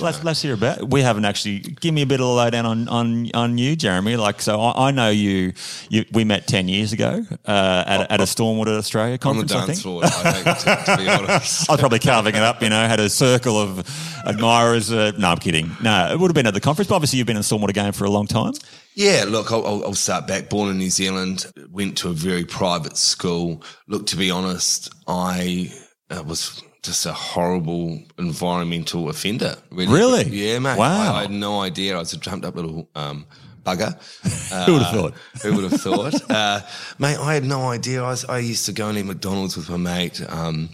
Let's, 0.00 0.22
let's 0.22 0.40
hear 0.40 0.54
about. 0.54 0.88
We 0.88 1.02
haven't 1.02 1.24
actually, 1.24 1.58
give 1.58 1.92
me 1.92 2.02
a 2.02 2.06
bit 2.06 2.20
of 2.20 2.26
a 2.26 2.30
lowdown 2.30 2.64
on, 2.64 2.88
on, 2.88 3.30
on 3.34 3.58
you, 3.58 3.74
Jeremy. 3.74 4.16
Like, 4.16 4.40
so 4.40 4.60
I, 4.60 4.88
I 4.88 4.90
know 4.92 5.10
you, 5.10 5.52
you, 5.88 6.04
we 6.12 6.22
met 6.22 6.46
10 6.46 6.68
years 6.68 6.92
ago 6.92 7.24
uh, 7.44 7.84
at, 7.86 8.00
oh, 8.02 8.06
at 8.08 8.20
a 8.20 8.24
Stormwater 8.24 8.78
Australia 8.78 9.18
conference, 9.18 9.50
on 9.50 9.62
the 9.62 9.66
dance 9.66 9.82
floor, 9.82 10.04
I 10.04 10.08
think, 10.08 10.58
to, 10.58 10.92
to, 10.92 10.96
be 10.96 11.08
honest. 11.30 11.68
I 11.68 11.72
was 11.72 11.80
probably 11.80 11.98
carving 11.98 12.36
it 12.36 12.42
up, 12.42 12.62
you 12.62 12.68
know, 12.68 12.86
had 12.86 13.00
a 13.00 13.10
circle 13.10 13.60
of 13.60 14.17
admirers. 14.28 14.92
Uh, 14.92 15.12
no, 15.18 15.28
I'm 15.28 15.38
kidding. 15.38 15.70
No, 15.82 16.12
it 16.12 16.18
would 16.18 16.28
have 16.28 16.34
been 16.34 16.46
at 16.46 16.54
the 16.54 16.60
conference, 16.60 16.88
but 16.88 16.94
obviously 16.94 17.18
you've 17.18 17.26
been 17.26 17.36
in 17.36 17.42
the 17.42 17.46
Stormwater 17.46 17.74
game 17.74 17.92
for 17.92 18.04
a 18.04 18.10
long 18.10 18.26
time. 18.26 18.52
Yeah, 18.94 19.24
look, 19.26 19.50
I'll, 19.50 19.84
I'll, 19.84 19.94
start 19.94 20.26
back. 20.26 20.48
Born 20.48 20.70
in 20.70 20.78
New 20.78 20.90
Zealand, 20.90 21.46
went 21.70 21.98
to 21.98 22.08
a 22.08 22.12
very 22.12 22.44
private 22.44 22.96
school. 22.96 23.62
Look, 23.86 24.06
to 24.06 24.16
be 24.16 24.30
honest, 24.30 24.92
I 25.06 25.72
uh, 26.10 26.22
was 26.24 26.62
just 26.82 27.06
a 27.06 27.12
horrible 27.12 28.00
environmental 28.18 29.08
offender. 29.08 29.56
Really? 29.70 29.92
really? 29.92 30.24
Yeah, 30.24 30.58
mate. 30.58 30.78
Wow. 30.78 31.14
I, 31.14 31.18
I, 31.18 31.20
had 31.22 31.30
no 31.30 31.60
idea. 31.60 31.96
I 31.96 31.98
was 31.98 32.12
a 32.12 32.18
jumped 32.18 32.44
up 32.44 32.56
little 32.56 32.88
um, 32.94 33.26
bugger. 33.68 33.94
Uh, 34.50 34.64
who 34.64 34.72
would 34.72 34.82
have 34.82 34.94
thought? 34.94 35.14
who 35.42 35.54
would 35.54 35.70
have 35.70 35.80
thought? 35.80 36.30
uh, 36.30 36.60
mate, 36.98 37.18
I 37.18 37.34
had 37.34 37.44
no 37.44 37.68
idea. 37.68 38.02
I, 38.02 38.08
was, 38.08 38.24
I, 38.24 38.38
used 38.38 38.64
to 38.64 38.72
go 38.72 38.88
and 38.88 38.96
eat 38.96 39.04
McDonald's 39.04 39.58
with 39.58 39.68
my 39.68 39.76
mate 39.76 40.22
um, 40.26 40.70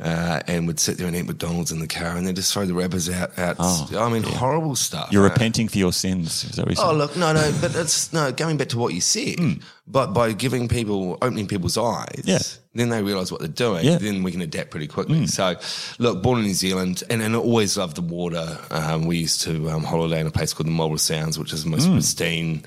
uh, 0.00 0.40
and 0.46 0.66
would 0.66 0.80
sit 0.80 0.96
there 0.96 1.06
and 1.06 1.14
eat 1.14 1.26
McDonald's 1.26 1.70
in 1.70 1.78
the 1.78 1.86
car 1.86 2.16
and 2.16 2.26
then 2.26 2.34
just 2.34 2.54
throw 2.54 2.64
the 2.64 2.72
wrappers 2.72 3.10
out. 3.10 3.38
out 3.38 3.56
oh, 3.58 3.86
I 3.98 4.08
mean, 4.08 4.22
yeah. 4.22 4.30
horrible 4.30 4.76
stuff. 4.76 5.12
You're 5.12 5.24
repenting 5.24 5.68
for 5.68 5.76
your 5.76 5.92
sins, 5.92 6.42
is 6.44 6.52
that 6.52 6.66
what 6.66 6.78
Oh, 6.78 6.94
look, 6.94 7.18
no, 7.18 7.34
no, 7.34 7.52
but 7.60 7.74
it's, 7.76 8.14
no, 8.14 8.32
going 8.32 8.56
back 8.56 8.70
to 8.70 8.78
what 8.78 8.94
you 8.94 9.02
said, 9.02 9.36
mm. 9.36 9.62
But 9.90 10.12
by 10.12 10.32
giving 10.32 10.68
people, 10.68 11.16
opening 11.22 11.46
people's 11.46 11.78
eyes, 11.78 12.22
yeah. 12.24 12.38
then 12.74 12.90
they 12.90 13.02
realise 13.02 13.32
what 13.32 13.40
they're 13.40 13.48
doing, 13.48 13.84
yeah. 13.84 13.96
then 13.96 14.22
we 14.22 14.30
can 14.30 14.42
adapt 14.42 14.70
pretty 14.70 14.86
quickly. 14.86 15.20
Mm. 15.20 15.28
So, 15.28 15.56
look, 15.98 16.22
born 16.22 16.40
in 16.40 16.44
New 16.44 16.54
Zealand 16.54 17.02
and, 17.08 17.22
and 17.22 17.34
I 17.34 17.38
always 17.38 17.76
loved 17.76 17.96
the 17.96 18.02
water. 18.02 18.58
Um, 18.70 19.06
we 19.06 19.18
used 19.18 19.40
to 19.42 19.70
um, 19.70 19.84
holiday 19.84 20.20
in 20.20 20.26
a 20.26 20.30
place 20.30 20.52
called 20.52 20.66
the 20.66 20.72
Marlborough 20.72 20.98
Sounds, 20.98 21.38
which 21.38 21.52
is 21.52 21.64
the 21.64 21.70
most 21.70 21.88
mm. 21.88 21.94
pristine 21.94 22.64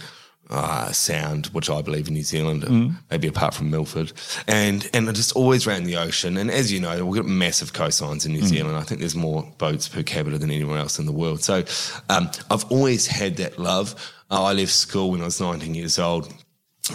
uh, 0.51 0.91
sound, 0.91 1.47
which 1.47 1.69
I 1.69 1.81
believe 1.81 2.07
in 2.07 2.13
New 2.13 2.23
Zealand, 2.23 2.63
mm. 2.63 2.95
maybe 3.09 3.27
apart 3.27 3.53
from 3.53 3.71
Milford, 3.71 4.11
and 4.47 4.87
and 4.93 5.07
I 5.07 5.13
just 5.13 5.33
always 5.33 5.65
ran 5.65 5.85
the 5.85 5.95
ocean. 5.95 6.37
And 6.37 6.51
as 6.51 6.71
you 6.71 6.79
know, 6.79 7.05
we've 7.05 7.23
got 7.23 7.29
massive 7.29 7.71
coastlines 7.71 8.25
in 8.25 8.33
New 8.33 8.41
mm. 8.41 8.47
Zealand. 8.47 8.75
I 8.75 8.81
think 8.81 8.99
there's 8.99 9.15
more 9.15 9.49
boats 9.57 9.87
per 9.87 10.03
capita 10.03 10.37
than 10.37 10.51
anywhere 10.51 10.77
else 10.77 10.99
in 10.99 11.05
the 11.05 11.13
world. 11.13 11.41
So 11.41 11.63
um, 12.09 12.29
I've 12.49 12.65
always 12.69 13.07
had 13.07 13.37
that 13.37 13.59
love. 13.59 13.95
Uh, 14.29 14.43
I 14.43 14.53
left 14.53 14.71
school 14.71 15.11
when 15.11 15.21
I 15.21 15.25
was 15.25 15.39
19 15.39 15.73
years 15.73 15.97
old. 15.97 16.31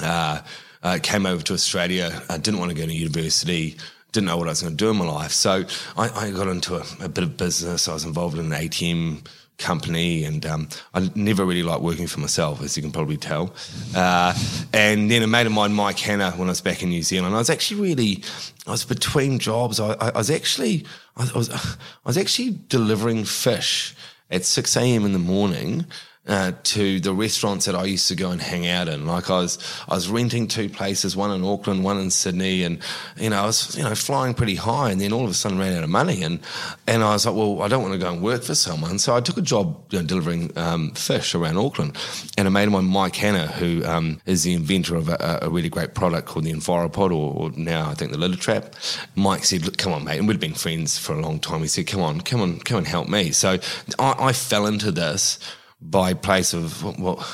Uh, 0.02 0.42
uh 0.82 0.98
came 1.02 1.26
over 1.26 1.42
to 1.42 1.54
Australia. 1.54 2.22
I 2.28 2.38
didn't 2.38 2.60
want 2.60 2.70
to 2.70 2.76
go 2.76 2.86
to 2.86 2.92
university 2.92 3.76
didn't 4.16 4.28
know 4.28 4.38
what 4.38 4.46
I 4.46 4.52
was 4.52 4.62
going 4.62 4.74
to 4.74 4.82
do 4.82 4.90
in 4.90 4.96
my 4.96 5.04
life. 5.04 5.32
So 5.32 5.64
I, 5.94 6.08
I 6.08 6.30
got 6.30 6.48
into 6.48 6.76
a, 6.76 6.84
a, 7.00 7.08
bit 7.08 7.22
of 7.22 7.36
business. 7.36 7.86
I 7.86 7.92
was 7.92 8.06
involved 8.06 8.38
in 8.38 8.50
an 8.50 8.58
ATM 8.58 9.26
company, 9.58 10.24
and 10.24 10.44
um, 10.46 10.68
I 10.94 11.10
never 11.14 11.44
really 11.44 11.62
liked 11.62 11.82
working 11.82 12.06
for 12.06 12.20
myself, 12.20 12.62
as 12.62 12.76
you 12.76 12.82
can 12.82 12.92
probably 12.92 13.18
tell. 13.18 13.54
Uh, 13.94 14.34
and 14.72 15.10
then 15.10 15.22
a 15.22 15.26
mate 15.26 15.46
of 15.46 15.52
mine, 15.52 15.72
Mike 15.72 15.98
Hanna, 15.98 16.30
when 16.32 16.48
I 16.48 16.52
was 16.52 16.60
back 16.60 16.82
in 16.82 16.88
New 16.88 17.02
Zealand, 17.02 17.34
I 17.34 17.38
was 17.38 17.50
actually 17.50 17.80
really, 17.80 18.24
I 18.66 18.70
was 18.70 18.84
between 18.84 19.38
jobs. 19.38 19.80
I, 19.80 19.92
I, 19.94 20.08
I 20.08 20.18
was 20.18 20.30
actually, 20.30 20.86
I 21.16 21.28
was, 21.34 21.50
I 21.50 21.76
was 22.04 22.16
actually 22.16 22.58
delivering 22.68 23.24
fish 23.24 23.94
at 24.30 24.44
six 24.44 24.76
a.m. 24.76 25.04
in 25.04 25.12
the 25.12 25.18
morning 25.18 25.86
uh, 26.26 26.52
to 26.64 27.00
the 27.00 27.14
restaurants 27.14 27.66
that 27.66 27.75
I 27.75 27.85
used 27.85 28.09
to 28.09 28.16
go 28.16 28.30
and 28.30 28.40
hang 28.40 28.66
out 28.66 28.88
in. 28.88 29.06
Like 29.06 29.30
I 29.30 29.38
was, 29.38 29.59
I 29.88 29.95
was 29.95 30.09
renting 30.09 30.49
two 30.49 30.68
places, 30.68 31.16
one 31.16 31.30
in 31.30 31.45
Auckland, 31.45 31.85
one 31.85 31.99
in 31.99 32.11
Sydney, 32.11 32.64
and 32.64 32.80
you 33.16 33.30
know, 33.30 33.42
I 33.42 33.47
was, 33.47 33.76
you 33.76 33.83
know, 33.83 33.95
flying 33.95 34.35
pretty 34.35 34.56
high, 34.56 34.90
and 34.90 35.00
then 35.00 35.12
all 35.12 35.25
of 35.25 35.30
a 35.30 35.35
sudden 35.35 35.59
ran 35.59 35.76
out 35.76 35.85
of 35.85 35.90
money, 35.90 36.23
and 36.23 36.40
and 36.87 37.02
I 37.02 37.12
was 37.12 37.26
like, 37.26 37.35
well, 37.35 37.62
I 37.62 37.68
don't 37.68 37.83
want 37.83 37.95
to 37.95 37.99
go 37.99 38.12
and 38.12 38.23
work 38.23 38.42
for 38.42 38.54
someone, 38.54 38.99
so 38.99 39.14
I 39.14 39.21
took 39.21 39.37
a 39.37 39.42
job 39.42 39.85
you 39.90 40.00
know, 40.00 40.04
delivering 40.04 40.56
um, 40.59 40.90
fish 40.92 41.35
around 41.35 41.59
Auckland, 41.59 41.97
and 42.37 42.49
a 42.49 42.50
mate 42.50 42.64
of 42.64 42.73
mine, 42.73 42.87
Mike 42.87 43.16
Hanna, 43.16 43.47
who 43.47 43.85
um, 43.85 44.21
is 44.26 44.42
the 44.42 44.54
inventor 44.54 44.97
of 44.97 45.09
a, 45.09 45.40
a, 45.42 45.50
really 45.50 45.68
great 45.68 45.95
product 45.95 46.26
called 46.26 46.45
the 46.45 46.52
Enviropod, 46.52 47.11
or, 47.11 47.35
or 47.35 47.50
now 47.56 47.88
I 47.88 47.95
think 47.95 48.12
the 48.12 48.18
LittaTrap. 48.18 48.75
Mike 49.14 49.45
said, 49.45 49.64
look, 49.64 49.76
come 49.76 49.92
on, 49.92 50.04
mate, 50.04 50.18
and 50.18 50.28
we'd 50.28 50.40
been 50.40 50.54
friends 50.54 50.99
for 50.99 51.14
a 51.14 51.21
long 51.21 51.38
time. 51.38 51.61
He 51.61 51.68
said, 51.68 51.87
come 51.87 52.00
on, 52.00 52.21
come 52.21 52.40
on, 52.40 52.59
come 52.61 52.78
and 52.78 52.87
help 52.87 53.09
me. 53.09 53.30
So 53.30 53.59
I, 53.99 54.14
I 54.18 54.33
fell 54.33 54.66
into 54.66 54.90
this 54.90 55.38
by 55.80 56.14
place 56.14 56.54
of 56.54 56.83
well, 56.99 57.25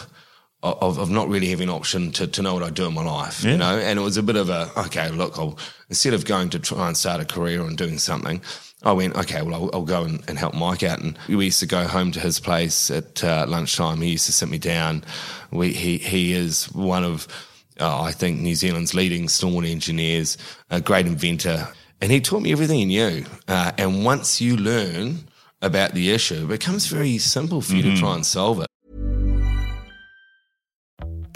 of, 0.63 0.99
of 0.99 1.11
not 1.11 1.29
really 1.29 1.49
having 1.49 1.69
an 1.69 1.75
option 1.75 2.13
to, 2.13 2.27
to 2.27 2.43
know 2.43 2.55
what 2.55 2.63
I 2.63 2.71
do 2.71 2.87
in 2.87 2.95
my 2.95 3.03
life, 3.03 3.43
yeah. 3.43 3.53
you 3.53 3.57
know. 3.59 3.79
And 3.79 3.99
it 3.99 4.03
was 4.03 4.17
a 4.17 4.23
bit 4.23 4.37
of 4.37 4.49
a 4.49 4.71
okay, 4.77 5.11
look, 5.11 5.39
I'll 5.39 5.59
instead 5.89 6.15
of 6.15 6.25
going 6.25 6.51
to 6.51 6.59
try 6.59 6.87
and 6.87 6.97
start 6.97 7.21
a 7.21 7.25
career 7.25 7.63
and 7.63 7.77
doing 7.77 7.99
something, 7.99 8.41
I 8.83 8.93
went 8.93 9.17
okay. 9.17 9.43
Well, 9.43 9.55
I'll, 9.55 9.71
I'll 9.73 9.85
go 9.85 10.05
and, 10.05 10.23
and, 10.29 10.39
help 10.39 10.55
Mike 10.55 10.83
out. 10.83 11.01
And 11.01 11.19
we 11.29 11.47
used 11.47 11.61
to 11.61 11.67
go 11.67 11.87
home 11.87 12.13
to 12.13 12.21
his 12.21 12.39
place 12.39 12.91
at 12.91 13.25
uh, 13.25 13.47
lunchtime. 13.49 14.01
He 14.01 14.11
used 14.11 14.27
to 14.27 14.33
sit 14.33 14.49
me 14.49 14.59
down. 14.59 15.05
We, 15.51 15.73
he 15.73 15.99
he 15.99 16.33
is 16.33 16.71
one 16.73 17.05
of 17.05 17.27
uh, 17.81 18.03
I 18.03 18.13
think 18.13 18.41
New 18.41 18.55
Zealand's 18.55 18.95
leading 18.95 19.27
stormwater 19.27 19.71
engineers, 19.71 20.39
a 20.71 20.81
great 20.81 21.07
inventor, 21.07 21.69
and 22.01 22.13
he 22.13 22.21
taught 22.21 22.43
me 22.43 22.53
everything 22.53 22.79
he 22.79 22.85
knew. 22.85 23.25
Uh, 23.49 23.73
and 23.79 24.05
once 24.05 24.41
you 24.41 24.57
learn 24.57 25.29
about 25.63 25.93
the 25.93 26.11
issue, 26.11 26.45
it 26.45 26.49
becomes 26.49 26.87
very 26.87 27.19
simple 27.19 27.61
for 27.61 27.75
you 27.75 27.83
mm-hmm. 27.83 27.95
to 27.95 28.01
try 28.01 28.15
and 28.15 28.27
solve 28.27 28.61
it. 28.61 28.67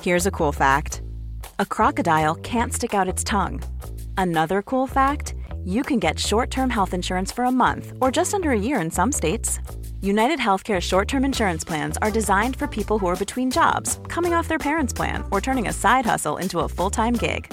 Here's 0.03 0.27
a 0.27 0.31
cool 0.31 0.53
fact 0.53 1.03
a 1.59 1.67
crocodile 1.67 2.35
can't 2.37 2.73
stick 2.73 2.95
out 2.95 3.09
its 3.09 3.25
tongue. 3.25 3.63
Another 4.19 4.63
cool 4.63 4.87
fact 4.87 5.35
you 5.65 5.83
can 5.83 5.99
get 5.99 6.19
short 6.19 6.51
term 6.51 6.71
health 6.71 6.95
insurance 6.95 7.33
for 7.33 7.45
a 7.45 7.51
month 7.51 7.93
or 8.01 8.11
just 8.11 8.35
under 8.35 8.51
a 8.51 8.59
year 8.59 8.81
in 8.81 8.91
some 8.91 9.11
states. 9.11 9.59
United 10.01 10.39
Healthcare 10.39 10.81
short 10.81 11.09
term 11.09 11.25
insurance 11.25 11.65
plans 11.65 11.97
are 12.03 12.11
designed 12.11 12.57
for 12.57 12.67
people 12.67 12.99
who 12.99 13.07
are 13.07 13.17
between 13.17 13.51
jobs, 13.51 13.99
coming 14.09 14.35
off 14.35 14.49
their 14.49 14.59
parents' 14.59 14.93
plan, 14.93 15.25
or 15.31 15.41
turning 15.41 15.69
a 15.69 15.73
side 15.73 16.07
hustle 16.07 16.37
into 16.37 16.61
a 16.61 16.69
full 16.69 16.91
time 16.91 17.15
gig 17.15 17.53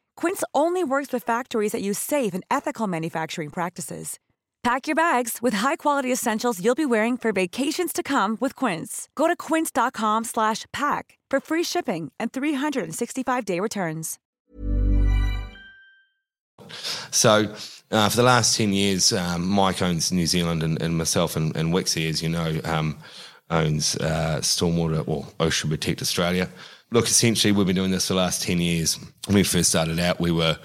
Quince 0.15 0.43
only 0.53 0.83
works 0.83 1.11
with 1.11 1.23
factories 1.25 1.73
that 1.73 1.81
use 1.81 1.99
safe 1.99 2.33
and 2.33 2.45
ethical 2.49 2.87
manufacturing 2.87 3.49
practices. 3.49 4.17
Pack 4.63 4.85
your 4.87 4.95
bags 4.95 5.39
with 5.41 5.55
high-quality 5.55 6.11
essentials 6.11 6.63
you'll 6.63 6.75
be 6.75 6.85
wearing 6.85 7.17
for 7.17 7.31
vacations 7.33 7.91
to 7.91 8.03
come 8.03 8.37
with 8.39 8.55
Quince. 8.55 9.09
Go 9.15 9.27
to 9.27 9.35
quince.com/pack 9.35 11.17
for 11.31 11.39
free 11.39 11.63
shipping 11.63 12.11
and 12.19 12.31
365-day 12.31 13.59
returns. 13.59 14.19
So, 17.11 17.53
uh, 17.91 18.09
for 18.09 18.17
the 18.17 18.23
last 18.23 18.55
10 18.55 18.73
years, 18.73 19.11
um, 19.13 19.47
Mike 19.47 19.81
owns 19.81 20.11
New 20.11 20.27
Zealand 20.27 20.63
and, 20.63 20.81
and 20.81 20.97
myself 20.97 21.35
and, 21.35 21.55
and 21.57 21.73
Wixie, 21.73 22.09
as 22.09 22.21
you 22.21 22.29
know, 22.29 22.59
um, 22.63 22.97
owns 23.49 23.95
uh, 23.97 24.39
Stormwater 24.41 25.03
or 25.07 25.27
Ocean 25.39 25.69
Protect 25.69 26.01
Australia. 26.01 26.49
Look, 26.93 27.05
essentially, 27.05 27.53
we've 27.53 27.65
been 27.65 27.75
doing 27.75 27.91
this 27.91 28.07
for 28.07 28.13
the 28.13 28.19
last 28.19 28.43
10 28.43 28.59
years. 28.59 28.99
When 29.25 29.35
we 29.35 29.43
first 29.43 29.69
started 29.69 29.97
out, 29.97 30.19
we 30.19 30.31
were 30.31 30.57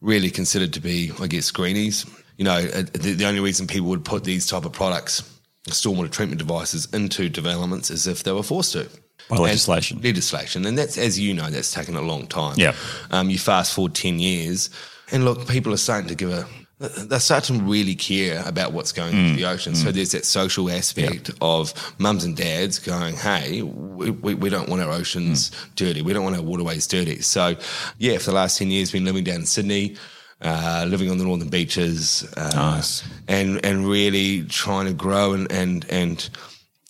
really 0.00 0.30
considered 0.30 0.72
to 0.72 0.80
be, 0.80 1.12
I 1.20 1.26
guess, 1.26 1.50
greenies. 1.50 2.06
You 2.38 2.46
know, 2.46 2.56
uh, 2.56 2.82
the, 2.94 3.12
the 3.12 3.26
only 3.26 3.40
reason 3.40 3.66
people 3.66 3.88
would 3.88 4.04
put 4.04 4.24
these 4.24 4.46
type 4.46 4.64
of 4.64 4.72
products, 4.72 5.22
stormwater 5.68 6.10
treatment 6.10 6.38
devices, 6.38 6.88
into 6.94 7.28
developments 7.28 7.90
is 7.90 8.06
if 8.06 8.22
they 8.22 8.32
were 8.32 8.42
forced 8.42 8.72
to. 8.72 8.88
By 9.28 9.36
legislation. 9.36 9.98
And 9.98 10.04
legislation. 10.04 10.64
And 10.64 10.78
that's, 10.78 10.96
as 10.96 11.18
you 11.18 11.34
know, 11.34 11.50
that's 11.50 11.72
taken 11.72 11.94
a 11.94 12.00
long 12.00 12.26
time. 12.26 12.54
Yeah. 12.56 12.74
Um, 13.10 13.28
you 13.28 13.38
fast 13.38 13.74
forward 13.74 13.94
10 13.94 14.18
years, 14.18 14.70
and 15.12 15.26
look, 15.26 15.46
people 15.46 15.74
are 15.74 15.78
starting 15.78 16.08
to 16.08 16.14
give 16.14 16.30
a, 16.30 16.46
they're 16.78 17.20
starting 17.20 17.58
to 17.60 17.64
really 17.64 17.94
care 17.94 18.42
about 18.46 18.72
what's 18.72 18.92
going 18.92 19.14
Mm. 19.14 19.28
into 19.30 19.36
the 19.42 19.48
ocean. 19.48 19.74
So 19.74 19.90
there's 19.90 20.10
that 20.12 20.26
social 20.26 20.70
aspect 20.70 21.30
of 21.40 21.72
mums 21.98 22.24
and 22.24 22.36
dads 22.36 22.78
going, 22.78 23.16
hey, 23.16 23.62
we, 23.62 24.10
we, 24.10 24.34
we 24.34 24.50
don't 24.50 24.68
want 24.68 24.82
our 24.82 24.90
oceans 24.92 25.50
Mm. 25.50 25.74
dirty. 25.76 26.02
We 26.02 26.12
don't 26.12 26.24
want 26.24 26.36
our 26.36 26.42
waterways 26.42 26.86
dirty. 26.86 27.22
So, 27.22 27.56
yeah, 27.98 28.18
for 28.18 28.26
the 28.26 28.36
last 28.36 28.58
10 28.58 28.70
years, 28.70 28.90
been 28.92 29.04
living 29.06 29.24
down 29.24 29.36
in 29.36 29.46
Sydney. 29.46 29.96
Uh, 30.42 30.84
living 30.86 31.10
on 31.10 31.16
the 31.16 31.24
northern 31.24 31.48
beaches, 31.48 32.22
uh, 32.36 32.50
Nice. 32.54 33.02
and 33.26 33.58
and 33.64 33.88
really 33.88 34.42
trying 34.42 34.84
to 34.84 34.92
grow 34.92 35.32
and 35.32 35.50
and 35.50 35.86
and 35.88 36.28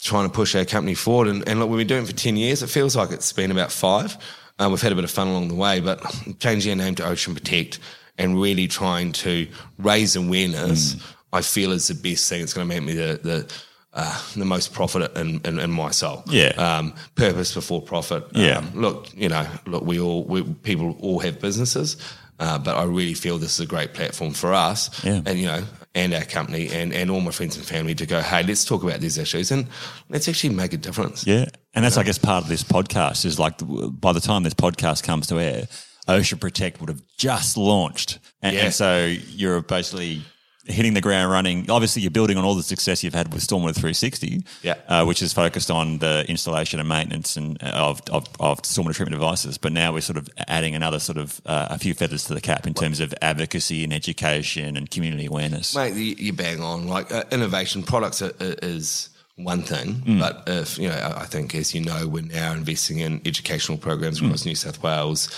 trying 0.02 0.28
to 0.28 0.34
push 0.34 0.56
our 0.56 0.64
company 0.64 0.94
forward. 0.94 1.28
And, 1.28 1.48
and 1.48 1.60
look, 1.60 1.70
we've 1.70 1.78
been 1.78 1.86
doing 1.86 2.02
it 2.02 2.06
for 2.08 2.12
10 2.12 2.36
years. 2.36 2.64
It 2.64 2.70
feels 2.70 2.96
like 2.96 3.12
it's 3.12 3.32
been 3.32 3.52
about 3.52 3.70
five. 3.70 4.16
Uh, 4.58 4.66
we've 4.68 4.82
had 4.82 4.90
a 4.90 4.96
bit 4.96 5.04
of 5.04 5.12
fun 5.12 5.28
along 5.28 5.46
the 5.46 5.54
way, 5.54 5.78
but 5.78 6.02
changing 6.40 6.72
our 6.72 6.84
name 6.84 6.96
to 6.96 7.06
Ocean 7.06 7.34
Protect 7.36 7.78
and 8.18 8.40
really 8.40 8.66
trying 8.68 9.12
to 9.12 9.46
raise 9.78 10.16
awareness, 10.16 10.94
Mm. 10.94 11.02
I 11.32 11.42
feel 11.42 11.72
is 11.72 11.88
the 11.88 11.94
best 11.94 12.28
thing. 12.28 12.42
It's 12.42 12.54
going 12.54 12.66
to 12.68 12.74
make 12.74 12.82
me 12.84 12.94
the, 12.94 13.20
the, 13.22 13.52
uh, 13.92 14.22
the 14.36 14.44
most 14.44 14.72
profit 14.72 15.14
in, 15.16 15.40
in, 15.44 15.58
in 15.58 15.70
my 15.70 15.90
soul. 15.90 16.22
Yeah. 16.28 16.48
Um, 16.56 16.94
purpose 17.14 17.52
before 17.52 17.82
profit. 17.82 18.24
Yeah. 18.32 18.58
Um, 18.58 18.70
look, 18.74 19.08
you 19.14 19.28
know, 19.28 19.46
look, 19.66 19.84
we 19.84 20.00
all, 20.00 20.24
we, 20.24 20.42
people 20.42 20.96
all 21.00 21.18
have 21.18 21.40
businesses, 21.40 21.96
uh, 22.38 22.58
but 22.58 22.76
I 22.76 22.84
really 22.84 23.14
feel 23.14 23.38
this 23.38 23.54
is 23.54 23.60
a 23.60 23.66
great 23.66 23.92
platform 23.92 24.32
for 24.32 24.54
us 24.54 25.04
Yeah. 25.04 25.20
and, 25.26 25.38
you 25.38 25.46
know, 25.46 25.64
and 25.94 26.14
our 26.14 26.24
company 26.24 26.68
and, 26.70 26.92
and 26.92 27.10
all 27.10 27.20
my 27.20 27.30
friends 27.32 27.56
and 27.56 27.64
family 27.66 27.94
to 27.96 28.06
go, 28.06 28.20
hey, 28.20 28.42
let's 28.42 28.64
talk 28.64 28.82
about 28.82 29.00
these 29.00 29.18
issues 29.18 29.50
and 29.50 29.66
let's 30.08 30.28
actually 30.28 30.54
make 30.54 30.72
a 30.72 30.76
difference. 30.78 31.26
Yeah. 31.26 31.46
And 31.74 31.84
that's, 31.84 31.96
I 31.96 32.02
guess, 32.02 32.18
part 32.18 32.44
of 32.44 32.48
this 32.48 32.62
podcast 32.62 33.24
is 33.26 33.38
like 33.38 33.54
by 34.00 34.12
the 34.12 34.20
time 34.20 34.42
this 34.42 34.54
podcast 34.54 35.02
comes 35.02 35.26
to 35.28 35.40
air, 35.40 35.66
Ocean 36.08 36.38
Protect 36.38 36.80
would 36.80 36.88
have 36.88 37.02
just 37.16 37.56
launched. 37.56 38.18
And, 38.42 38.54
Yeah. 38.54 38.64
and 38.66 38.74
so 38.74 39.06
you're 39.06 39.60
basically 39.62 40.22
hitting 40.68 40.94
the 40.94 41.00
ground 41.00 41.30
running. 41.30 41.70
Obviously, 41.70 42.02
you're 42.02 42.10
building 42.10 42.36
on 42.36 42.44
all 42.44 42.56
the 42.56 42.62
success 42.62 43.04
you've 43.04 43.14
had 43.14 43.32
with 43.32 43.40
Stormwater 43.40 43.72
360, 43.74 44.42
Yeah. 44.64 44.74
uh, 44.88 45.04
which 45.04 45.22
is 45.22 45.32
focused 45.32 45.70
on 45.70 45.98
the 45.98 46.24
installation 46.28 46.80
and 46.80 46.88
maintenance 46.88 47.36
and 47.36 47.56
uh, 47.62 47.66
of, 47.66 48.00
of, 48.10 48.26
of 48.40 48.62
stormwater 48.62 48.94
treatment 48.94 49.12
devices. 49.12 49.58
But 49.58 49.72
now 49.72 49.92
we're 49.92 50.00
sort 50.00 50.16
of 50.16 50.28
adding 50.48 50.74
another 50.74 50.98
sort 50.98 51.18
of 51.18 51.40
uh, 51.46 51.68
a 51.70 51.78
few 51.78 51.94
feathers 51.94 52.24
to 52.24 52.34
the 52.34 52.40
cap 52.40 52.66
in 52.66 52.74
terms 52.74 52.98
of 52.98 53.14
advocacy 53.22 53.84
and 53.84 53.92
education 53.92 54.76
and 54.76 54.90
community 54.90 55.26
awareness. 55.26 55.76
Mate, 55.76 55.94
you, 55.94 56.32
bang 56.32 56.60
on. 56.60 56.88
Like 56.88 57.12
uh, 57.12 57.22
innovation 57.30 57.84
products 57.84 58.20
are, 58.20 58.32
are- 58.40 58.56
is 58.62 59.10
one 59.36 59.60
thing, 59.62 60.02
Mm. 60.06 60.18
but 60.18 60.44
if 60.46 60.78
you 60.78 60.88
know, 60.88 61.14
I 61.14 61.26
think 61.26 61.54
as 61.54 61.74
you 61.74 61.82
know, 61.82 62.06
we're 62.08 62.22
now 62.22 62.52
investing 62.52 63.00
in 63.00 63.20
educational 63.26 63.76
programs 63.76 64.18
Mm. 64.20 64.26
across 64.26 64.46
New 64.46 64.54
South 64.54 64.82
Wales. 64.82 65.28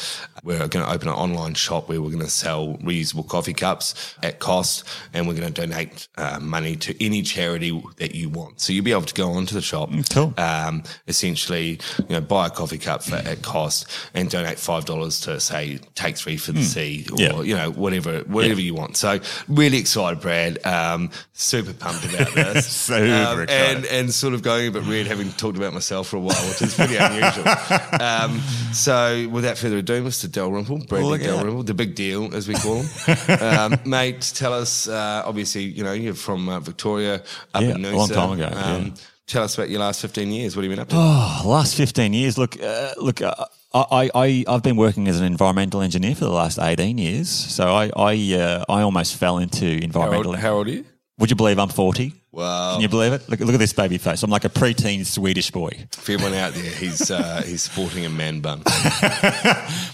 We're 0.44 0.58
going 0.68 0.86
to 0.86 0.88
open 0.90 1.08
an 1.08 1.14
online 1.14 1.54
shop 1.54 1.88
where 1.88 2.00
we're 2.00 2.10
going 2.12 2.22
to 2.24 2.30
sell 2.30 2.78
reusable 2.80 3.26
coffee 3.26 3.52
cups 3.52 4.14
at 4.22 4.38
cost, 4.38 4.84
and 5.12 5.26
we're 5.26 5.34
going 5.34 5.52
to 5.52 5.60
donate 5.62 6.06
uh, 6.16 6.38
money 6.40 6.76
to 6.76 7.04
any 7.04 7.22
charity 7.22 7.82
that 7.96 8.14
you 8.14 8.28
want. 8.28 8.60
So 8.60 8.72
you'll 8.72 8.84
be 8.84 8.92
able 8.92 9.02
to 9.02 9.14
go 9.14 9.32
onto 9.32 9.54
the 9.56 9.60
shop, 9.62 9.90
cool. 10.10 10.32
um, 10.38 10.84
essentially, 11.08 11.80
you 11.98 12.06
know, 12.10 12.20
buy 12.20 12.46
a 12.46 12.50
coffee 12.50 12.78
cup 12.78 13.02
for, 13.02 13.16
at 13.16 13.42
cost 13.42 13.88
and 14.14 14.30
donate 14.30 14.60
five 14.60 14.84
dollars 14.84 15.20
to 15.22 15.40
say 15.40 15.80
Take 15.96 16.16
Three 16.16 16.36
for 16.36 16.52
the 16.52 16.62
Sea 16.62 17.04
or. 17.12 17.18
Yeah. 17.18 17.40
you 17.42 17.56
know 17.56 17.72
whatever 17.72 18.20
whatever 18.20 18.60
you 18.60 18.74
want. 18.74 18.96
So 18.96 19.18
really 19.48 19.78
excited, 19.78 20.20
Brad. 20.20 20.64
Um, 20.64 21.10
super 21.32 21.72
pumped 21.72 22.04
about 22.04 22.32
this. 22.34 22.66
Super 22.68 22.94
um, 23.02 23.40
excited. 23.42 23.50
and 23.50 23.87
and 23.90 24.12
sort 24.12 24.34
of 24.34 24.42
going 24.42 24.68
a 24.68 24.70
bit 24.70 24.86
weird, 24.86 25.06
having 25.06 25.30
talked 25.32 25.56
about 25.56 25.72
myself 25.72 26.08
for 26.08 26.16
a 26.16 26.20
while, 26.20 26.36
which 26.48 26.62
is 26.62 26.74
pretty 26.74 26.96
unusual. 26.96 27.44
um, 28.00 28.40
so 28.72 29.28
without 29.30 29.58
further 29.58 29.78
ado, 29.78 30.02
Mr. 30.02 30.30
Dalrymple, 30.30 30.78
Bradley 30.86 31.10
Look. 31.10 31.22
Dalrymple, 31.22 31.62
the 31.64 31.74
big 31.74 31.94
deal 31.94 32.34
as 32.34 32.48
we 32.48 32.54
call 32.54 32.82
him, 32.82 33.40
um, 33.42 33.80
mate. 33.84 34.32
Tell 34.34 34.52
us. 34.52 34.88
Uh, 34.88 35.22
obviously, 35.24 35.64
you 35.64 35.84
know 35.84 35.92
you're 35.92 36.14
from 36.14 36.48
uh, 36.48 36.60
Victoria, 36.60 37.22
up 37.54 37.62
Yeah, 37.62 37.74
in 37.74 37.84
a 37.84 37.90
long 37.96 38.08
time 38.08 38.32
ago, 38.32 38.46
Um, 38.54 38.86
yeah. 38.86 38.92
Tell 39.26 39.42
us 39.44 39.56
about 39.58 39.68
your 39.68 39.80
last 39.80 40.00
15 40.00 40.30
years. 40.32 40.56
What 40.56 40.62
have 40.64 40.70
you 40.70 40.76
been 40.76 40.82
up 40.82 40.88
to? 40.88 40.96
Oh, 40.96 41.42
last 41.44 41.74
15 41.76 42.14
years. 42.14 42.38
Look, 42.38 42.56
uh, 42.62 42.94
look, 42.96 43.20
uh, 43.20 43.34
I, 43.74 44.08
I, 44.14 44.44
I've 44.48 44.62
been 44.62 44.76
working 44.78 45.06
as 45.06 45.20
an 45.20 45.26
environmental 45.26 45.82
engineer 45.82 46.14
for 46.14 46.24
the 46.24 46.30
last 46.30 46.58
18 46.58 46.96
years. 46.96 47.28
So 47.28 47.68
I, 47.68 47.90
I, 47.94 48.34
uh, 48.34 48.64
I 48.70 48.80
almost 48.80 49.16
fell 49.16 49.36
into 49.36 49.66
how, 49.66 49.72
environmental. 49.84 50.30
old, 50.30 50.38
how 50.38 50.54
old 50.54 50.68
are 50.68 50.70
you? 50.70 50.84
Would 51.18 51.28
you 51.28 51.36
believe 51.36 51.58
I'm 51.58 51.68
40? 51.68 52.14
Wow. 52.30 52.74
Can 52.74 52.82
you 52.82 52.88
believe 52.88 53.12
it? 53.14 53.28
Look, 53.28 53.40
look 53.40 53.54
at 53.54 53.58
this 53.58 53.72
baby 53.72 53.96
face. 53.98 54.22
I'm 54.22 54.30
like 54.30 54.44
a 54.44 54.50
preteen 54.50 55.06
Swedish 55.06 55.50
boy. 55.50 55.70
For 55.92 56.12
everyone 56.12 56.34
out 56.34 56.52
there, 56.52 56.70
he's 56.70 57.10
uh, 57.10 57.42
he's 57.44 57.62
sporting 57.62 58.04
a 58.04 58.10
man 58.10 58.40
bun. 58.40 58.62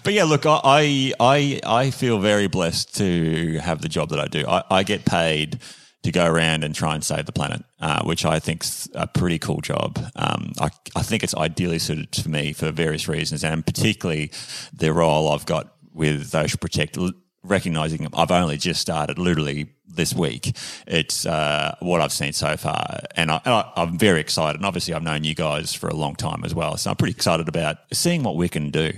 But 0.04 0.12
yeah, 0.12 0.24
look, 0.24 0.44
I, 0.44 1.14
I, 1.18 1.60
I 1.64 1.90
feel 1.90 2.18
very 2.18 2.46
blessed 2.46 2.94
to 2.96 3.58
have 3.58 3.80
the 3.80 3.88
job 3.88 4.10
that 4.10 4.20
I 4.20 4.26
do. 4.26 4.44
I, 4.46 4.62
I 4.70 4.82
get 4.82 5.06
paid 5.06 5.60
to 6.02 6.12
go 6.12 6.26
around 6.26 6.62
and 6.62 6.74
try 6.74 6.94
and 6.94 7.02
save 7.02 7.24
the 7.24 7.32
planet, 7.32 7.64
uh, 7.80 8.02
which 8.04 8.26
I 8.26 8.38
think's 8.38 8.86
a 8.94 9.06
pretty 9.06 9.38
cool 9.38 9.62
job. 9.62 9.98
Um, 10.14 10.52
I, 10.60 10.68
I 10.94 11.02
think 11.02 11.22
it's 11.24 11.34
ideally 11.34 11.78
suited 11.78 12.14
for 12.14 12.28
me 12.28 12.52
for 12.52 12.70
various 12.70 13.08
reasons, 13.08 13.42
and 13.42 13.64
particularly 13.64 14.30
the 14.74 14.92
role 14.92 15.30
I've 15.30 15.46
got 15.46 15.72
with 15.94 16.34
Ocean 16.34 16.58
Protect. 16.60 16.98
Recognizing 17.44 18.08
I've 18.14 18.30
only 18.30 18.56
just 18.56 18.80
started 18.80 19.18
literally 19.18 19.68
this 19.86 20.14
week, 20.14 20.56
it's 20.86 21.26
uh, 21.26 21.76
what 21.80 22.00
I've 22.00 22.12
seen 22.12 22.32
so 22.32 22.56
far, 22.56 23.00
and, 23.14 23.30
I, 23.30 23.70
I'm 23.76 23.98
very 23.98 24.18
excited. 24.20 24.56
And 24.56 24.66
obviously, 24.66 24.94
I've 24.94 25.02
known 25.02 25.24
you 25.24 25.34
guys 25.34 25.74
for 25.74 25.88
a 25.88 25.94
long 25.94 26.16
time 26.16 26.42
as 26.44 26.54
well, 26.54 26.76
so 26.76 26.90
I'm 26.90 26.96
pretty 26.96 27.12
excited 27.12 27.48
about 27.48 27.76
seeing 27.92 28.22
what 28.22 28.36
we 28.36 28.48
can 28.48 28.70
do 28.70 28.92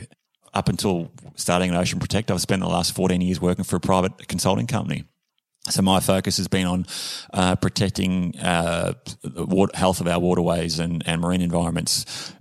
up 0.56 0.70
until 0.70 1.12
starting 1.34 1.70
at 1.70 1.76
Ocean 1.76 2.00
Protect, 2.00 2.30
I've 2.30 2.40
spent 2.40 2.62
the 2.62 2.68
last 2.68 2.94
14 2.94 3.20
years 3.20 3.40
working 3.40 3.64
for 3.64 3.76
a 3.76 3.80
private 3.80 4.26
consulting 4.26 4.66
company. 4.66 5.04
So 5.68 5.82
my 5.82 6.00
focus 6.00 6.38
has 6.38 6.48
been 6.48 6.66
on 6.66 6.86
uh, 7.34 7.56
protecting 7.56 8.38
uh, 8.38 8.94
the 9.22 9.44
water, 9.44 9.76
health 9.76 10.00
of 10.00 10.06
our 10.06 10.18
waterways 10.18 10.78
and, 10.78 11.02
and 11.06 11.20
marine 11.20 11.42
environments 11.42 12.32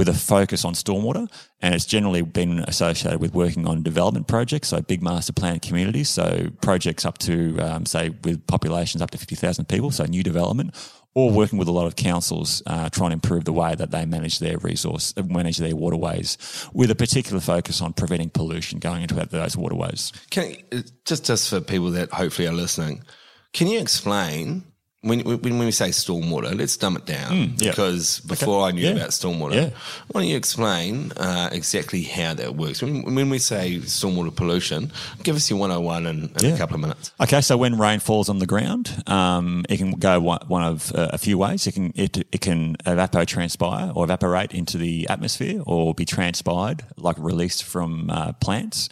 with 0.00 0.08
a 0.08 0.14
focus 0.14 0.64
on 0.64 0.72
stormwater. 0.72 1.30
And 1.60 1.74
it's 1.74 1.84
generally 1.84 2.22
been 2.22 2.60
associated 2.60 3.20
with 3.20 3.34
working 3.34 3.66
on 3.66 3.82
development 3.82 4.28
projects, 4.28 4.68
so 4.68 4.80
big 4.80 5.02
master 5.02 5.34
plan 5.34 5.60
communities, 5.60 6.08
so 6.08 6.48
projects 6.62 7.04
up 7.04 7.18
to, 7.18 7.58
um, 7.58 7.84
say, 7.84 8.08
with 8.24 8.46
populations 8.46 9.02
up 9.02 9.10
to 9.10 9.18
50,000 9.18 9.68
people, 9.68 9.90
so 9.90 10.06
new 10.06 10.22
development, 10.22 10.74
or 11.14 11.30
working 11.30 11.58
with 11.58 11.68
a 11.68 11.70
lot 11.70 11.86
of 11.86 11.96
councils 11.96 12.62
uh, 12.66 12.88
trying 12.88 13.10
to 13.10 13.14
improve 13.14 13.44
the 13.44 13.52
way 13.52 13.74
that 13.74 13.90
they 13.90 14.06
manage 14.06 14.38
their 14.38 14.56
resource, 14.56 15.12
uh, 15.18 15.22
manage 15.24 15.58
their 15.58 15.76
waterways, 15.76 16.38
with 16.72 16.90
a 16.90 16.94
particular 16.94 17.38
focus 17.38 17.82
on 17.82 17.92
preventing 17.92 18.30
pollution 18.30 18.78
going 18.78 19.02
into 19.02 19.14
those 19.14 19.54
waterways. 19.54 20.14
Can 20.30 20.56
uh, 20.72 20.78
just 21.04 21.26
just 21.26 21.50
for 21.50 21.60
people 21.60 21.90
that 21.90 22.10
hopefully 22.10 22.48
are 22.48 22.54
listening, 22.54 23.04
can 23.52 23.66
you 23.66 23.78
explain 23.78 24.64
when, 25.02 25.20
when 25.20 25.58
we 25.58 25.70
say 25.70 25.88
stormwater, 25.88 26.54
let's 26.56 26.76
dumb 26.76 26.94
it 26.96 27.06
down 27.06 27.30
Mm, 27.30 27.62
yeah. 27.62 27.70
because 27.70 28.20
before 28.20 28.66
I 28.66 28.70
knew 28.70 28.82
Yeah. 28.84 28.90
about 28.96 29.10
stormwater, 29.10 29.54
Yeah. 29.54 29.70
why 30.08 30.20
don't 30.20 30.28
you 30.28 30.36
explain 30.36 31.12
uh, 31.16 31.48
exactly 31.52 32.02
how 32.02 32.34
that 32.34 32.54
works? 32.56 32.82
When, 32.82 33.14
when 33.14 33.30
we 33.30 33.38
say 33.38 33.78
stormwater 33.78 34.34
pollution, 34.34 34.92
give 35.22 35.36
us 35.36 35.48
your 35.48 35.58
101 35.58 36.06
in, 36.06 36.30
in 36.42 36.52
a 36.54 36.58
couple 36.58 36.74
of 36.74 36.82
minutes. 36.82 37.12
Okay, 37.18 37.40
so 37.40 37.56
when 37.56 37.78
rain 37.78 37.98
falls 37.98 38.28
on 38.28 38.40
the 38.40 38.46
ground, 38.46 39.02
um, 39.06 39.64
it 39.70 39.78
can 39.78 39.92
go 39.92 40.20
one, 40.20 40.40
one 40.48 40.62
of 40.64 40.92
uh, 40.94 41.08
a 41.12 41.18
few 41.18 41.38
ways. 41.38 41.66
It 41.66 41.72
can 41.72 41.92
it, 41.96 42.18
it 42.18 42.40
can 42.42 42.76
evapotranspire 42.84 43.96
or 43.96 44.04
evaporate 44.04 44.52
into 44.52 44.76
the 44.76 45.08
atmosphere, 45.08 45.62
or 45.66 45.94
be 45.94 46.04
transpired, 46.04 46.84
like 46.96 47.16
released 47.18 47.64
from 47.64 48.10
uh, 48.10 48.32
plants, 48.34 48.88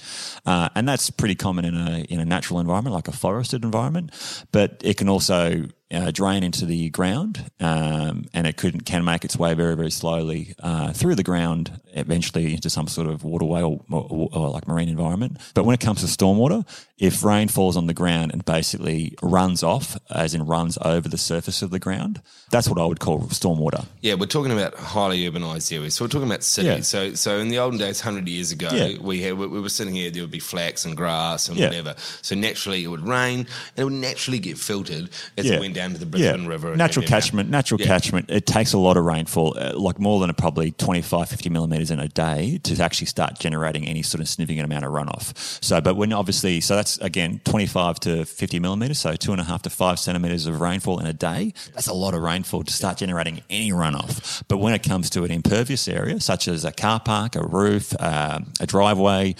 uh, 0.46 0.68
and 0.74 0.88
that's 0.88 1.10
pretty 1.10 1.34
common 1.34 1.64
in 1.64 1.76
a 1.76 1.98
in 2.08 2.18
a 2.20 2.24
natural 2.24 2.60
environment, 2.60 2.94
like 2.94 3.08
a 3.08 3.12
forested 3.12 3.62
environment. 3.64 4.10
But 4.52 4.80
it 4.84 4.96
can 4.96 5.08
also 5.08 5.66
uh, 5.90 6.10
drain 6.10 6.42
into 6.42 6.66
the 6.66 6.90
ground, 6.90 7.50
um, 7.60 8.26
and 8.34 8.46
it 8.46 8.56
could 8.56 8.84
can 8.84 9.04
make 9.04 9.24
its 9.24 9.36
way 9.36 9.54
very 9.54 9.74
very 9.74 9.90
slowly 9.90 10.54
uh, 10.62 10.92
through 10.92 11.14
the 11.14 11.22
ground, 11.22 11.80
eventually 11.94 12.52
into 12.52 12.68
some 12.68 12.86
sort 12.86 13.06
of 13.06 13.24
waterway 13.24 13.62
or, 13.62 13.80
or, 13.90 14.28
or 14.32 14.48
like 14.50 14.68
marine 14.68 14.88
environment. 14.88 15.38
But 15.54 15.64
when 15.64 15.74
it 15.74 15.80
comes 15.80 16.00
to 16.00 16.06
stormwater, 16.06 16.66
if 16.98 17.22
rain 17.22 17.46
falls 17.48 17.76
on 17.76 17.86
the 17.86 17.94
ground 17.94 18.32
and 18.32 18.44
basically 18.44 19.14
runs 19.22 19.62
off, 19.62 19.96
as 20.10 20.34
in 20.34 20.44
runs 20.46 20.76
over 20.82 21.08
the 21.08 21.18
surface 21.18 21.62
of 21.62 21.70
the 21.70 21.78
ground, 21.78 22.20
that's 22.50 22.68
what 22.68 22.78
I 22.78 22.84
would 22.84 22.98
call 22.98 23.20
stormwater. 23.28 23.86
Yeah, 24.00 24.14
we're 24.14 24.26
talking 24.26 24.50
about 24.52 24.74
highly 24.74 25.20
urbanized 25.30 25.72
areas. 25.72 25.94
So 25.94 26.04
we're 26.04 26.08
talking 26.08 26.26
about 26.26 26.42
cities. 26.42 26.68
Yeah. 26.92 27.10
So 27.10 27.14
so 27.14 27.38
in 27.38 27.48
the 27.48 27.58
olden 27.58 27.78
days, 27.78 28.00
hundred 28.00 28.26
years 28.28 28.50
ago, 28.52 28.68
Yeah. 28.72 28.98
we 29.00 29.22
had 29.22 29.34
we, 29.38 29.46
we 29.46 29.60
were 29.60 29.68
sitting 29.68 29.94
here. 29.94 30.10
There 30.10 30.22
would 30.22 30.30
be 30.30 30.38
flax 30.40 30.84
and 30.84 30.96
grass 30.96 31.48
and 31.48 31.56
Yeah. 31.56 31.66
whatever. 31.68 31.94
So 32.22 32.34
naturally, 32.34 32.82
it 32.82 32.88
would 32.88 33.06
rain 33.06 33.40
and 33.40 33.48
it 33.76 33.84
would 33.84 33.92
naturally 33.92 34.38
get 34.40 34.58
filtered 34.58 35.10
as 35.36 35.46
it 35.48 35.60
went 35.60 35.74
down 35.74 35.92
to 35.92 35.98
the 35.98 36.06
Brisbane 36.06 36.46
River. 36.46 36.74
Natural 36.74 37.06
catchment, 37.06 37.48
natural 37.48 37.78
catchment. 37.78 38.28
It 38.28 38.46
takes 38.46 38.72
a 38.72 38.78
lot 38.78 38.96
of 38.96 39.04
rainfall, 39.04 39.56
uh, 39.58 39.78
like 39.78 39.98
more 40.00 40.18
than 40.20 40.30
a, 40.30 40.34
probably 40.34 40.72
25, 40.72 41.28
50 41.28 41.48
millimeters 41.50 41.90
in 41.90 42.00
a 42.00 42.08
day 42.08 42.58
to 42.64 42.82
actually 42.82 43.06
start 43.06 43.38
generating 43.38 43.86
any 43.86 44.02
sort 44.02 44.20
of 44.20 44.28
significant 44.28 44.64
amount 44.64 44.84
of 44.84 44.90
runoff. 44.92 45.32
So, 45.62 45.80
but 45.80 45.94
when 45.96 46.12
obviously, 46.12 46.60
so 46.60 46.74
that's 46.74 46.87
again 46.98 47.40
25 47.44 48.00
to 48.00 48.24
50 48.24 48.60
millimeters, 48.60 48.98
so 48.98 49.14
two 49.14 49.32
and 49.32 49.40
a 49.40 49.44
half 49.44 49.62
to 49.62 49.70
five 49.70 49.98
centimeters 49.98 50.46
of 50.46 50.60
rainfall 50.60 50.98
in 50.98 51.06
a 51.06 51.12
day. 51.12 51.52
That's 51.74 51.88
a 51.88 51.92
lot 51.92 52.14
of 52.14 52.22
rainfall 52.22 52.64
to 52.64 52.72
start 52.72 52.96
generating 52.96 53.42
any 53.50 53.70
runoff. 53.70 54.42
But 54.48 54.58
when 54.58 54.72
it 54.72 54.82
comes 54.82 55.10
to 55.10 55.24
an 55.24 55.30
impervious 55.30 55.88
area, 55.88 56.20
such 56.20 56.48
as 56.48 56.64
a 56.64 56.72
car 56.72 57.00
park, 57.00 57.36
a 57.36 57.42
roof, 57.42 57.94
um, 58.00 58.52
a 58.60 58.66
driveway, 58.66 59.34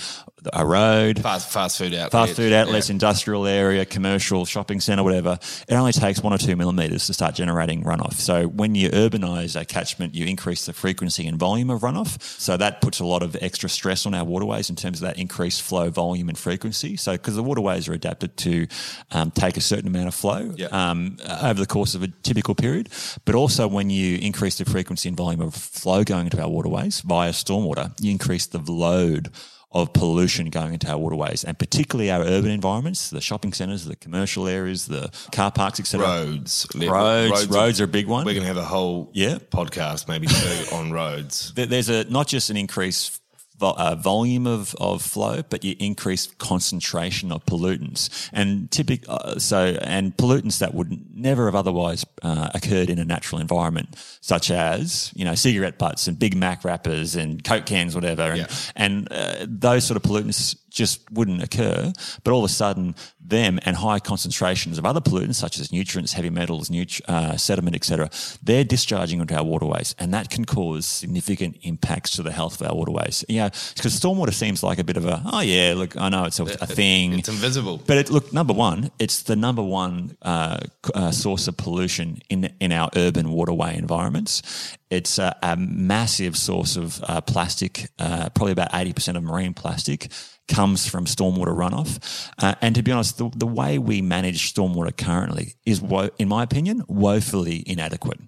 a 0.52 0.64
road, 0.66 1.20
Fast 1.20 1.50
fast 1.50 1.78
food 1.78 1.94
outlets. 1.94 2.12
fast 2.12 2.32
food 2.34 2.52
outlets, 2.52 2.88
Yeah. 2.88 2.92
industrial 2.94 3.46
area, 3.46 3.84
commercial, 3.84 4.44
shopping 4.44 4.80
centre, 4.80 5.02
whatever, 5.02 5.38
it 5.68 5.74
only 5.74 5.92
takes 5.92 6.22
one 6.22 6.32
or 6.32 6.38
two 6.38 6.56
millimetres 6.56 7.06
to 7.06 7.14
start 7.14 7.34
generating 7.34 7.82
runoff. 7.84 8.14
So 8.14 8.46
when 8.48 8.74
you 8.74 8.90
urbanise 8.90 9.58
a 9.60 9.64
catchment, 9.64 10.14
you 10.14 10.26
increase 10.26 10.66
the 10.66 10.72
frequency 10.72 11.26
and 11.26 11.38
volume 11.38 11.70
of 11.70 11.80
runoff. 11.82 12.20
So 12.40 12.56
that 12.56 12.80
puts 12.80 13.00
a 13.00 13.04
lot 13.04 13.22
of 13.22 13.36
extra 13.40 13.68
stress 13.68 14.06
on 14.06 14.14
our 14.14 14.24
waterways 14.24 14.70
in 14.70 14.76
terms 14.76 15.00
of 15.00 15.06
that 15.08 15.18
increased 15.18 15.62
flow 15.62 15.90
volume 15.90 16.28
and 16.28 16.38
frequency. 16.38 16.96
So 16.96 17.12
because 17.12 17.34
the 17.36 17.42
waterways 17.42 17.88
are 17.88 17.92
adapted 17.92 18.36
to 18.38 18.66
um, 19.12 19.30
take 19.30 19.56
a 19.56 19.60
certain 19.60 19.86
amount 19.88 20.08
of 20.08 20.14
flow 20.14 20.52
Yeah. 20.56 20.66
um, 20.72 21.16
over 21.42 21.60
the 21.60 21.66
course 21.66 21.94
of 21.94 22.02
a 22.02 22.08
typical 22.22 22.54
period, 22.54 22.88
but 23.24 23.34
also 23.34 23.66
when 23.68 23.90
you 23.90 24.18
increase 24.18 24.56
the 24.58 24.64
frequency 24.64 25.08
and 25.08 25.16
volume 25.16 25.40
of 25.40 25.54
flow 25.54 26.04
going 26.04 26.26
into 26.26 26.40
our 26.40 26.48
waterways 26.48 27.00
via 27.02 27.30
stormwater, 27.32 27.92
you 28.00 28.10
increase 28.10 28.46
the 28.46 28.58
load 28.58 29.30
of 29.70 29.92
pollution 29.92 30.48
going 30.48 30.72
into 30.72 30.88
our 30.90 30.96
waterways, 30.96 31.44
and 31.44 31.58
particularly 31.58 32.10
our 32.10 32.22
urban 32.22 32.50
environments, 32.50 33.10
the 33.10 33.20
shopping 33.20 33.52
centres, 33.52 33.84
the 33.84 33.96
commercial 33.96 34.48
areas, 34.48 34.86
the 34.86 35.10
car 35.32 35.50
parks, 35.50 35.78
etc. 35.78 36.06
roads. 36.06 36.66
Roads, 36.74 37.46
roads 37.48 37.80
are 37.80 37.84
a 37.84 37.88
big 37.88 38.06
one. 38.06 38.24
We're 38.24 38.32
going 38.32 38.42
to 38.44 38.48
have 38.48 38.56
a 38.56 38.64
whole 38.64 39.10
Yeah. 39.12 39.36
podcast, 39.50 40.08
maybe 40.08 40.26
two, 40.26 40.74
on 40.74 40.90
roads. 40.90 41.52
There's 41.54 41.90
a 41.90 42.04
not 42.04 42.26
just 42.28 42.48
an 42.50 42.56
increased 42.56 43.20
vo- 43.58 43.74
uh, 43.76 43.94
volume 43.94 44.46
of, 44.46 44.74
of 44.80 45.02
flow, 45.02 45.42
but 45.48 45.64
you 45.64 45.74
increase 45.78 46.26
concentration 46.38 47.30
of 47.32 47.44
pollutants, 47.46 48.28
and 48.32 48.70
typic, 48.70 49.04
uh, 49.08 49.38
so 49.38 49.76
and 49.82 50.16
pollutants 50.16 50.58
that 50.58 50.74
would 50.74 50.90
never 51.14 51.46
have 51.46 51.54
otherwise 51.54 52.04
uh, 52.22 52.50
occurred 52.54 52.90
in 52.90 52.98
a 52.98 53.04
natural 53.04 53.40
environment, 53.40 53.88
such 54.20 54.50
as 54.50 55.12
you 55.14 55.24
know 55.24 55.34
cigarette 55.34 55.78
butts 55.78 56.06
and 56.08 56.18
Big 56.18 56.36
Mac 56.36 56.64
wrappers 56.64 57.14
and 57.16 57.42
Coke 57.44 57.66
cans, 57.66 57.94
whatever, 57.94 58.22
and, 58.22 58.38
Yeah. 58.38 58.46
and 58.76 59.08
uh, 59.12 59.46
those 59.48 59.84
sort 59.84 59.96
of 59.96 60.02
pollutants 60.02 60.56
just 60.70 61.10
wouldn't 61.10 61.42
occur. 61.42 61.92
But 62.24 62.32
all 62.32 62.44
of 62.44 62.50
a 62.50 62.52
sudden, 62.52 62.94
them 63.20 63.58
and 63.64 63.76
high 63.76 63.98
concentrations 64.00 64.78
of 64.78 64.86
other 64.86 65.00
pollutants 65.00 65.36
such 65.36 65.58
as 65.58 65.72
nutrients, 65.72 66.12
heavy 66.12 66.30
metals, 66.30 66.70
nut- 66.70 67.00
uh, 67.08 67.36
sediment, 67.36 67.76
etc., 67.76 68.10
they're 68.42 68.64
discharging 68.64 69.20
into 69.20 69.36
our 69.36 69.44
waterways, 69.44 69.94
and 69.98 70.12
that 70.14 70.30
can 70.30 70.44
cause 70.44 70.86
significant 70.86 71.58
impacts 71.62 72.10
to 72.12 72.22
the 72.22 72.32
health 72.32 72.60
of 72.60 72.66
our 72.68 72.74
waterways. 72.74 73.24
You 73.28 73.40
know, 73.40 73.50
because 73.74 73.98
stormwater 73.98 74.32
seems 74.32 74.62
like 74.62 74.78
a 74.78 74.84
bit 74.84 74.96
of 74.96 75.06
a 75.06 75.22
oh 75.32 75.40
yeah, 75.40 75.74
look, 75.76 75.96
I 75.96 76.08
know 76.08 76.24
it's 76.24 76.40
a, 76.40 76.44
a 76.44 76.66
thing. 76.66 77.18
It's 77.18 77.28
invisible. 77.28 77.82
But 77.86 77.98
it, 77.98 78.10
look, 78.10 78.32
number 78.32 78.54
one, 78.54 78.90
it's 78.98 79.22
the 79.22 79.36
number 79.36 79.62
one 79.62 80.16
uh, 80.22 80.60
uh, 80.94 81.10
source 81.10 81.48
of 81.48 81.56
pollution 81.56 82.18
in 82.28 82.52
in 82.60 82.72
our 82.72 82.88
urban 82.96 83.30
waterway 83.30 83.76
environments. 83.76 84.76
It's 84.90 85.18
a, 85.18 85.36
a 85.42 85.56
massive 85.56 86.36
source 86.36 86.76
of 86.76 87.02
uh, 87.04 87.20
plastic. 87.20 87.88
Uh, 87.98 88.30
probably 88.30 88.52
about 88.52 88.74
eighty 88.74 88.92
percent 88.92 89.16
of 89.16 89.22
marine 89.22 89.54
plastic 89.54 90.08
comes 90.48 90.88
from 90.88 91.04
stormwater 91.04 91.54
runoff. 91.54 92.30
Uh, 92.38 92.54
and 92.60 92.74
to 92.74 92.82
be 92.82 92.90
honest, 92.90 93.18
the, 93.18 93.30
the 93.36 93.46
way 93.46 93.78
we 93.78 94.02
manage 94.02 94.52
stormwater 94.52 94.96
currently 94.96 95.54
is, 95.64 95.80
wo- 95.80 96.10
in 96.18 96.28
my 96.28 96.42
opinion, 96.42 96.82
woefully 96.88 97.62
inadequate. 97.66 98.18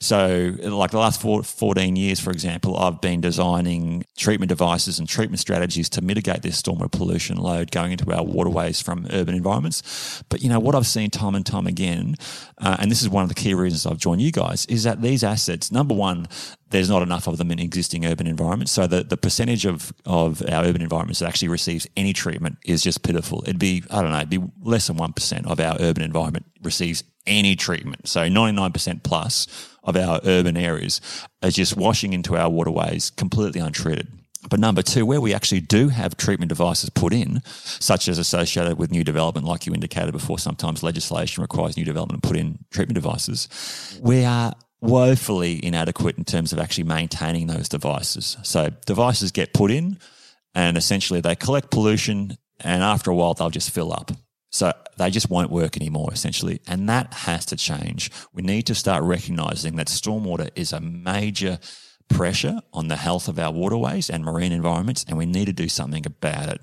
So, 0.00 0.54
like 0.62 0.92
the 0.92 0.98
last 0.98 1.20
four, 1.20 1.42
14 1.42 1.96
years, 1.96 2.20
for 2.20 2.30
example, 2.30 2.76
I've 2.76 3.00
been 3.00 3.20
designing 3.20 4.04
treatment 4.16 4.48
devices 4.48 5.00
and 5.00 5.08
treatment 5.08 5.40
strategies 5.40 5.88
to 5.90 6.02
mitigate 6.02 6.42
this 6.42 6.62
stormwater 6.62 6.92
pollution 6.92 7.36
load 7.36 7.72
going 7.72 7.90
into 7.90 8.12
our 8.12 8.22
waterways 8.22 8.80
from 8.80 9.08
urban 9.10 9.34
environments. 9.34 10.22
But, 10.28 10.40
you 10.40 10.50
know, 10.50 10.60
what 10.60 10.76
I've 10.76 10.86
seen 10.86 11.10
time 11.10 11.34
and 11.34 11.44
time 11.44 11.66
again, 11.66 12.14
uh, 12.58 12.76
and 12.78 12.92
this 12.92 13.02
is 13.02 13.08
one 13.08 13.24
of 13.24 13.28
the 13.28 13.34
key 13.34 13.54
reasons 13.54 13.86
I've 13.86 13.98
joined 13.98 14.22
you 14.22 14.30
guys, 14.30 14.66
is 14.66 14.84
that 14.84 15.02
these 15.02 15.24
assets, 15.24 15.72
number 15.72 15.94
one, 15.94 16.28
there's 16.70 16.90
not 16.90 17.02
enough 17.02 17.26
of 17.26 17.38
them 17.38 17.50
in 17.50 17.58
existing 17.58 18.04
urban 18.04 18.26
environments. 18.26 18.72
So 18.72 18.86
the, 18.86 19.02
the 19.02 19.16
percentage 19.16 19.64
of, 19.64 19.92
of 20.04 20.42
our 20.48 20.64
urban 20.64 20.82
environments 20.82 21.20
that 21.20 21.28
actually 21.28 21.48
receives 21.48 21.86
any 21.96 22.12
treatment 22.12 22.58
is 22.64 22.82
just 22.82 23.02
pitiful. 23.02 23.42
It'd 23.44 23.58
be, 23.58 23.82
I 23.90 24.02
don't 24.02 24.10
know, 24.10 24.18
it'd 24.18 24.30
be 24.30 24.42
less 24.62 24.86
than 24.86 24.96
1% 24.96 25.46
of 25.46 25.60
our 25.60 25.76
urban 25.80 26.02
environment 26.02 26.46
receives 26.62 27.04
any 27.26 27.56
treatment. 27.56 28.08
So 28.08 28.20
99% 28.20 29.02
plus 29.02 29.46
of 29.82 29.96
our 29.96 30.20
urban 30.24 30.56
areas 30.56 31.00
are 31.42 31.50
just 31.50 31.76
washing 31.76 32.12
into 32.12 32.36
our 32.36 32.50
waterways 32.50 33.10
completely 33.10 33.60
untreated. 33.60 34.08
But 34.48 34.60
number 34.60 34.82
two, 34.82 35.04
where 35.04 35.20
we 35.20 35.34
actually 35.34 35.60
do 35.60 35.88
have 35.88 36.16
treatment 36.16 36.48
devices 36.48 36.90
put 36.90 37.12
in, 37.12 37.42
such 37.44 38.08
as 38.08 38.18
associated 38.18 38.78
with 38.78 38.90
new 38.90 39.02
development, 39.02 39.46
like 39.46 39.66
you 39.66 39.74
indicated 39.74 40.12
before, 40.12 40.38
sometimes 40.38 40.82
legislation 40.82 41.42
requires 41.42 41.76
new 41.76 41.84
development 41.84 42.22
to 42.22 42.28
put 42.28 42.36
in 42.36 42.58
treatment 42.70 42.94
devices. 42.94 43.48
We 44.00 44.24
are 44.24 44.54
woefully 44.80 45.64
inadequate 45.64 46.18
in 46.18 46.24
terms 46.24 46.52
of 46.52 46.58
actually 46.58 46.84
maintaining 46.84 47.46
those 47.46 47.68
devices. 47.68 48.36
So 48.42 48.70
devices 48.86 49.32
get 49.32 49.52
put 49.52 49.70
in 49.70 49.98
and 50.54 50.76
essentially 50.76 51.20
they 51.20 51.34
collect 51.34 51.70
pollution 51.70 52.36
and 52.60 52.82
after 52.82 53.10
a 53.10 53.14
while 53.14 53.34
they'll 53.34 53.50
just 53.50 53.70
fill 53.70 53.92
up. 53.92 54.12
So 54.50 54.72
they 54.96 55.10
just 55.10 55.28
won't 55.28 55.50
work 55.50 55.76
anymore, 55.76 56.10
essentially. 56.12 56.60
And 56.66 56.88
that 56.88 57.12
has 57.12 57.44
to 57.46 57.56
change. 57.56 58.10
We 58.32 58.42
need 58.42 58.62
to 58.66 58.74
start 58.74 59.02
recognizing 59.04 59.76
that 59.76 59.88
stormwater 59.88 60.50
is 60.54 60.72
a 60.72 60.80
major 60.80 61.58
pressure 62.08 62.60
on 62.72 62.88
the 62.88 62.96
health 62.96 63.28
of 63.28 63.38
our 63.38 63.52
waterways 63.52 64.08
and 64.08 64.24
marine 64.24 64.52
environments, 64.52 65.04
and 65.06 65.18
we 65.18 65.26
need 65.26 65.44
to 65.44 65.52
do 65.52 65.68
something 65.68 66.06
about 66.06 66.48
it. 66.48 66.60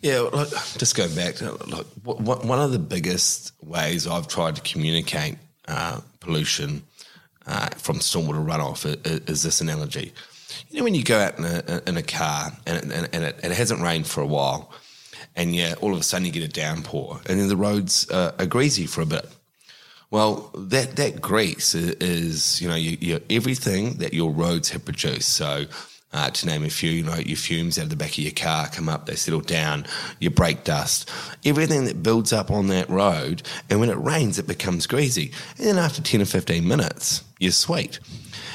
Yeah, 0.00 0.20
like, 0.20 0.48
just 0.78 0.94
going 0.94 1.14
back 1.16 1.38
wh- 1.38 2.44
one 2.44 2.60
of 2.60 2.70
the 2.70 2.78
biggest 2.78 3.52
ways 3.60 4.06
I've 4.06 4.28
tried 4.28 4.54
to 4.54 4.62
communicate 4.62 5.36
uh, 5.66 6.00
pollution 6.20 6.84
uh, 7.48 7.68
from 7.76 7.96
stormwater 7.98 8.44
runoff 8.44 8.84
is, 8.86 9.20
is 9.28 9.42
this 9.42 9.60
analogy. 9.60 10.12
You 10.70 10.78
know, 10.78 10.84
when 10.84 10.94
you 10.94 11.04
go 11.04 11.18
out 11.18 11.38
in 11.38 11.44
a, 11.44 11.82
in 11.86 11.96
a 11.96 12.02
car 12.02 12.52
and, 12.66 12.76
it, 12.78 12.84
and, 12.84 13.08
and 13.14 13.24
it, 13.24 13.40
it 13.42 13.52
hasn't 13.52 13.80
rained 13.82 14.06
for 14.06 14.20
a 14.22 14.26
while, 14.26 14.70
and 15.36 15.54
yeah, 15.54 15.74
all 15.80 15.92
of 15.94 16.00
a 16.00 16.02
sudden 16.02 16.26
you 16.26 16.32
get 16.32 16.42
a 16.42 16.48
downpour, 16.48 17.20
and 17.26 17.38
then 17.40 17.48
the 17.48 17.56
roads 17.56 18.10
uh, 18.10 18.32
are 18.38 18.46
greasy 18.46 18.86
for 18.86 19.00
a 19.02 19.06
bit. 19.06 19.26
Well, 20.10 20.50
that 20.54 20.96
that 20.96 21.20
grease 21.20 21.74
i- 21.74 21.94
is, 22.00 22.60
you 22.62 22.68
know, 22.68 22.76
you, 22.76 22.96
you, 23.00 23.20
everything 23.28 23.98
that 23.98 24.14
your 24.14 24.30
roads 24.32 24.70
have 24.70 24.84
produced. 24.84 25.28
So, 25.34 25.66
uh, 26.12 26.30
to 26.30 26.46
name 26.46 26.64
a 26.64 26.70
few, 26.70 26.90
you 26.90 27.04
know, 27.04 27.16
your 27.16 27.36
fumes 27.36 27.78
out 27.78 27.84
of 27.84 27.90
the 27.90 27.96
back 27.96 28.12
of 28.12 28.18
your 28.18 28.32
car 28.32 28.68
come 28.68 28.88
up, 28.88 29.06
they 29.06 29.14
settle 29.14 29.40
down, 29.40 29.86
your 30.20 30.30
brake 30.30 30.64
dust, 30.64 31.10
everything 31.44 31.84
that 31.84 32.02
builds 32.02 32.32
up 32.32 32.50
on 32.50 32.68
that 32.68 32.88
road. 32.88 33.42
And 33.68 33.78
when 33.78 33.90
it 33.90 33.98
rains, 33.98 34.38
it 34.38 34.46
becomes 34.46 34.86
greasy. 34.86 35.32
And 35.58 35.66
then 35.66 35.78
after 35.78 36.00
10 36.00 36.22
or 36.22 36.26
15 36.26 36.66
minutes, 36.66 37.24
you're 37.38 37.52
sweet. 37.52 38.00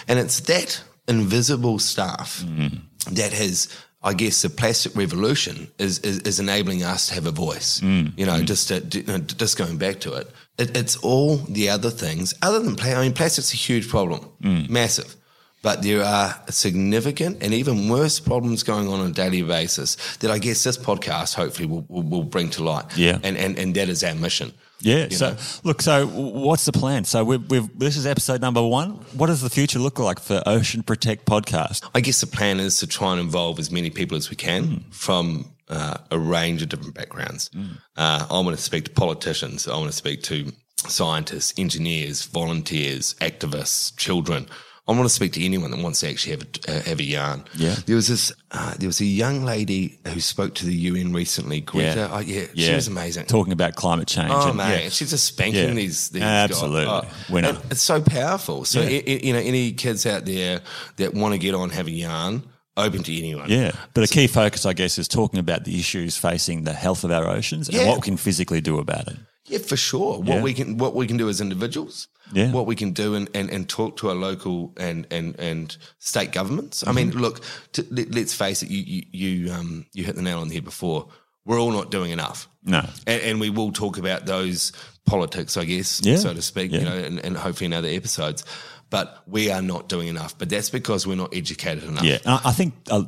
And 0.07 0.17
it's 0.17 0.39
that 0.41 0.83
invisible 1.07 1.77
stuff 1.77 2.43
mm. 2.43 2.79
that 3.11 3.33
has, 3.33 3.67
I 4.01 4.13
guess, 4.13 4.41
the 4.41 4.49
plastic 4.49 4.95
revolution 4.95 5.71
is, 5.77 5.99
is, 5.99 6.19
is 6.19 6.39
enabling 6.39 6.81
us 6.81 7.09
to 7.09 7.13
have 7.13 7.27
a 7.27 7.31
voice. 7.31 7.81
Mm. 7.81 8.17
You 8.17 8.25
know, 8.25 8.39
mm. 8.39 8.45
just 8.45 8.69
to, 8.69 8.79
you 8.99 9.03
know, 9.03 9.19
just 9.19 9.59
going 9.59 9.77
back 9.77 9.99
to 10.01 10.13
it, 10.13 10.27
It, 10.57 10.75
it's 10.75 10.95
all 10.97 11.37
the 11.37 11.69
other 11.69 11.91
things 11.91 12.33
other 12.41 12.59
than 12.59 12.75
plastic. 12.75 12.97
I 12.97 13.01
mean, 13.03 13.13
plastic's 13.13 13.53
a 13.53 13.57
huge 13.57 13.87
problem, 13.89 14.27
massive. 14.69 15.15
But 15.63 15.81
there 15.81 16.03
are 16.03 16.39
significant 16.49 17.41
and 17.41 17.53
even 17.53 17.89
worse 17.89 18.19
problems 18.19 18.61
going 18.63 18.87
on 18.89 18.99
on 18.99 19.09
a 19.09 19.13
daily 19.13 19.41
basis 19.41 19.95
that 20.17 20.29
I 20.29 20.37
guess 20.37 20.63
this 20.63 20.77
podcast 20.77 21.33
hopefully 21.33 21.67
will, 21.67 21.85
will, 21.87 22.03
will 22.03 22.23
bring 22.23 22.49
to 22.51 22.63
light. 22.63 22.85
Yeah. 22.97 23.17
And, 23.23 23.37
and, 23.37 23.57
and 23.57 23.73
that 23.73 23.89
is 23.89 24.03
our 24.03 24.13
mission. 24.13 24.53
Yeah. 24.81 25.07
So 25.09 25.31
know? 25.31 25.37
look. 25.63 25.81
So 25.81 26.05
what's 26.05 26.65
the 26.65 26.73
plan? 26.73 27.05
So 27.05 27.23
we've, 27.23 27.49
we've 27.49 27.79
this 27.79 27.95
is 27.95 28.05
episode 28.05 28.41
number 28.41 28.61
one. 28.61 28.91
What 29.13 29.27
does 29.27 29.41
the 29.41 29.49
future 29.49 29.79
look 29.79 29.97
like 29.97 30.19
for 30.19 30.43
Ocean 30.45 30.83
Protect 30.83 31.25
podcast? 31.25 31.89
I 31.95 32.01
guess 32.01 32.19
the 32.19 32.27
plan 32.27 32.59
is 32.59 32.79
to 32.79 32.87
try 32.87 33.13
and 33.13 33.21
involve 33.21 33.57
as 33.59 33.71
many 33.71 33.89
people 33.89 34.17
as 34.17 34.29
we 34.29 34.35
can 34.35 34.83
from 34.91 35.53
uh, 35.69 35.95
a 36.11 36.19
range 36.19 36.61
of 36.61 36.67
different 36.67 36.95
backgrounds. 36.95 37.49
Uh, 37.95 38.27
I 38.29 38.33
want 38.33 38.57
to 38.57 38.61
speak 38.61 38.83
to 38.85 38.91
politicians. 38.91 39.69
I 39.69 39.77
want 39.77 39.89
to 39.89 39.95
speak 39.95 40.21
to 40.23 40.51
scientists, 40.75 41.53
engineers, 41.57 42.25
volunteers, 42.25 43.15
activists, 43.21 43.95
children. 43.95 44.47
I 44.85 44.91
want 44.91 45.03
to 45.03 45.09
speak 45.09 45.31
to 45.33 45.45
anyone 45.45 45.71
that 45.71 45.79
wants 45.81 46.01
to 46.01 46.09
actually 46.09 46.31
have 46.31 46.41
a, 46.67 46.71
uh, 46.77 46.81
have 46.83 46.99
a 46.99 47.03
yarn. 47.03 47.45
Yeah. 47.55 47.75
There 47.85 47.95
was 47.95 48.09
this. 48.09 48.33
Uh, 48.51 48.73
there 48.77 48.87
was 48.89 48.99
a 48.99 49.05
young 49.05 49.45
lady 49.45 49.97
who 50.05 50.19
spoke 50.19 50.55
to 50.55 50.65
the 50.65 50.75
UN 50.75 51.13
recently. 51.13 51.61
Greta. 51.61 51.99
Yeah. 52.01 52.09
Oh, 52.11 52.19
yeah, 52.19 52.45
She 52.53 52.73
was 52.75 52.87
amazing. 52.87 53.25
Talking 53.27 53.53
about 53.53 53.75
climate 53.75 54.09
change. 54.09 54.31
Oh 54.33 54.49
and- 54.49 54.57
man, 54.57 54.81
yeah. 54.83 54.89
she's 54.89 55.11
just 55.11 55.23
spanking 55.23 55.69
Yeah. 55.69 55.73
these. 55.73 56.09
these 56.09 56.21
Absolutely. 56.21 56.85
guys. 56.85 57.29
Winner. 57.29 57.47
and 57.49 57.59
It's 57.71 57.81
so 57.81 58.01
powerful. 58.01 58.65
So 58.65 58.81
Yeah. 58.81 58.89
i- 58.99 59.03
i- 59.07 59.19
you 59.23 59.31
know, 59.33 59.39
any 59.39 59.71
kids 59.71 60.05
out 60.05 60.25
there 60.25 60.59
that 60.97 61.13
want 61.13 61.33
to 61.33 61.37
get 61.37 61.55
on, 61.55 61.69
have 61.69 61.87
a 61.87 61.91
yarn, 61.91 62.43
open 62.75 63.03
to 63.03 63.17
anyone. 63.17 63.49
Yeah, 63.49 63.71
but 63.93 64.03
a 64.03 64.07
key 64.13 64.27
focus, 64.27 64.65
I 64.65 64.73
guess, 64.73 64.97
is 64.97 65.07
talking 65.07 65.39
about 65.39 65.63
the 65.63 65.79
issues 65.79 66.17
facing 66.17 66.63
the 66.65 66.73
health 66.73 67.03
of 67.05 67.11
our 67.11 67.29
oceans 67.29 67.69
and 67.69 67.87
what 67.87 67.97
we 67.97 68.01
can 68.01 68.17
physically 68.17 68.59
do 68.61 68.79
about 68.79 69.07
it. 69.07 69.15
Yeah, 69.53 69.59
for 69.59 69.77
sure. 69.77 70.17
What 70.19 70.27
Yeah. 70.27 70.41
we 70.41 70.53
can 70.53 70.77
what 70.77 70.93
we 70.95 71.07
can 71.07 71.17
do 71.17 71.29
as 71.29 71.39
individuals. 71.41 72.07
Yeah. 72.33 72.51
What 72.51 72.65
we 72.65 72.75
can 72.75 72.91
do 72.93 73.13
and, 73.15 73.29
and, 73.35 73.49
and 73.51 73.69
talk 73.69 73.97
to 73.97 74.09
our 74.09 74.15
local 74.15 74.73
and, 74.77 75.05
and, 75.11 75.39
and 75.39 75.77
state 75.99 76.31
governments. 76.31 76.83
I 76.87 76.91
mean, 76.91 77.09
Mm-hmm. 77.11 77.19
look, 77.19 77.41
to, 77.73 77.85
let, 77.91 78.15
us 78.15 78.33
face 78.33 78.63
it. 78.63 78.69
You 78.69 78.81
you 78.93 79.03
you, 79.11 79.53
um, 79.53 79.85
you 79.93 80.03
hit 80.03 80.15
the 80.15 80.21
nail 80.21 80.39
on 80.39 80.47
the 80.47 80.55
head 80.55 80.63
before. 80.63 81.07
We're 81.45 81.59
all 81.59 81.71
not 81.71 81.91
doing 81.91 82.11
enough. 82.11 82.47
No. 82.63 82.79
and, 83.05 83.21
and 83.21 83.39
we 83.41 83.49
will 83.49 83.71
talk 83.73 83.97
about 83.97 84.25
those 84.25 84.71
politics, 85.05 85.57
I 85.57 85.65
guess, 85.65 85.99
Yeah. 86.03 86.15
so 86.15 86.33
to 86.33 86.41
speak. 86.41 86.71
You 86.71 86.81
know, 86.81 86.97
and, 86.97 87.19
and 87.25 87.37
hopefully 87.37 87.65
in 87.67 87.73
other 87.73 87.89
episodes. 87.89 88.43
But 88.89 89.07
we 89.27 89.51
are 89.51 89.61
not 89.61 89.89
doing 89.89 90.07
enough. 90.07 90.37
But 90.37 90.49
that's 90.49 90.69
because 90.69 91.05
we're 91.05 91.17
not 91.25 91.33
educated 91.35 91.83
enough. 91.83 92.03
Yeah, 92.05 92.19
I 92.25 92.41
I 92.45 92.51
think 92.53 92.73
uh, 92.89 93.03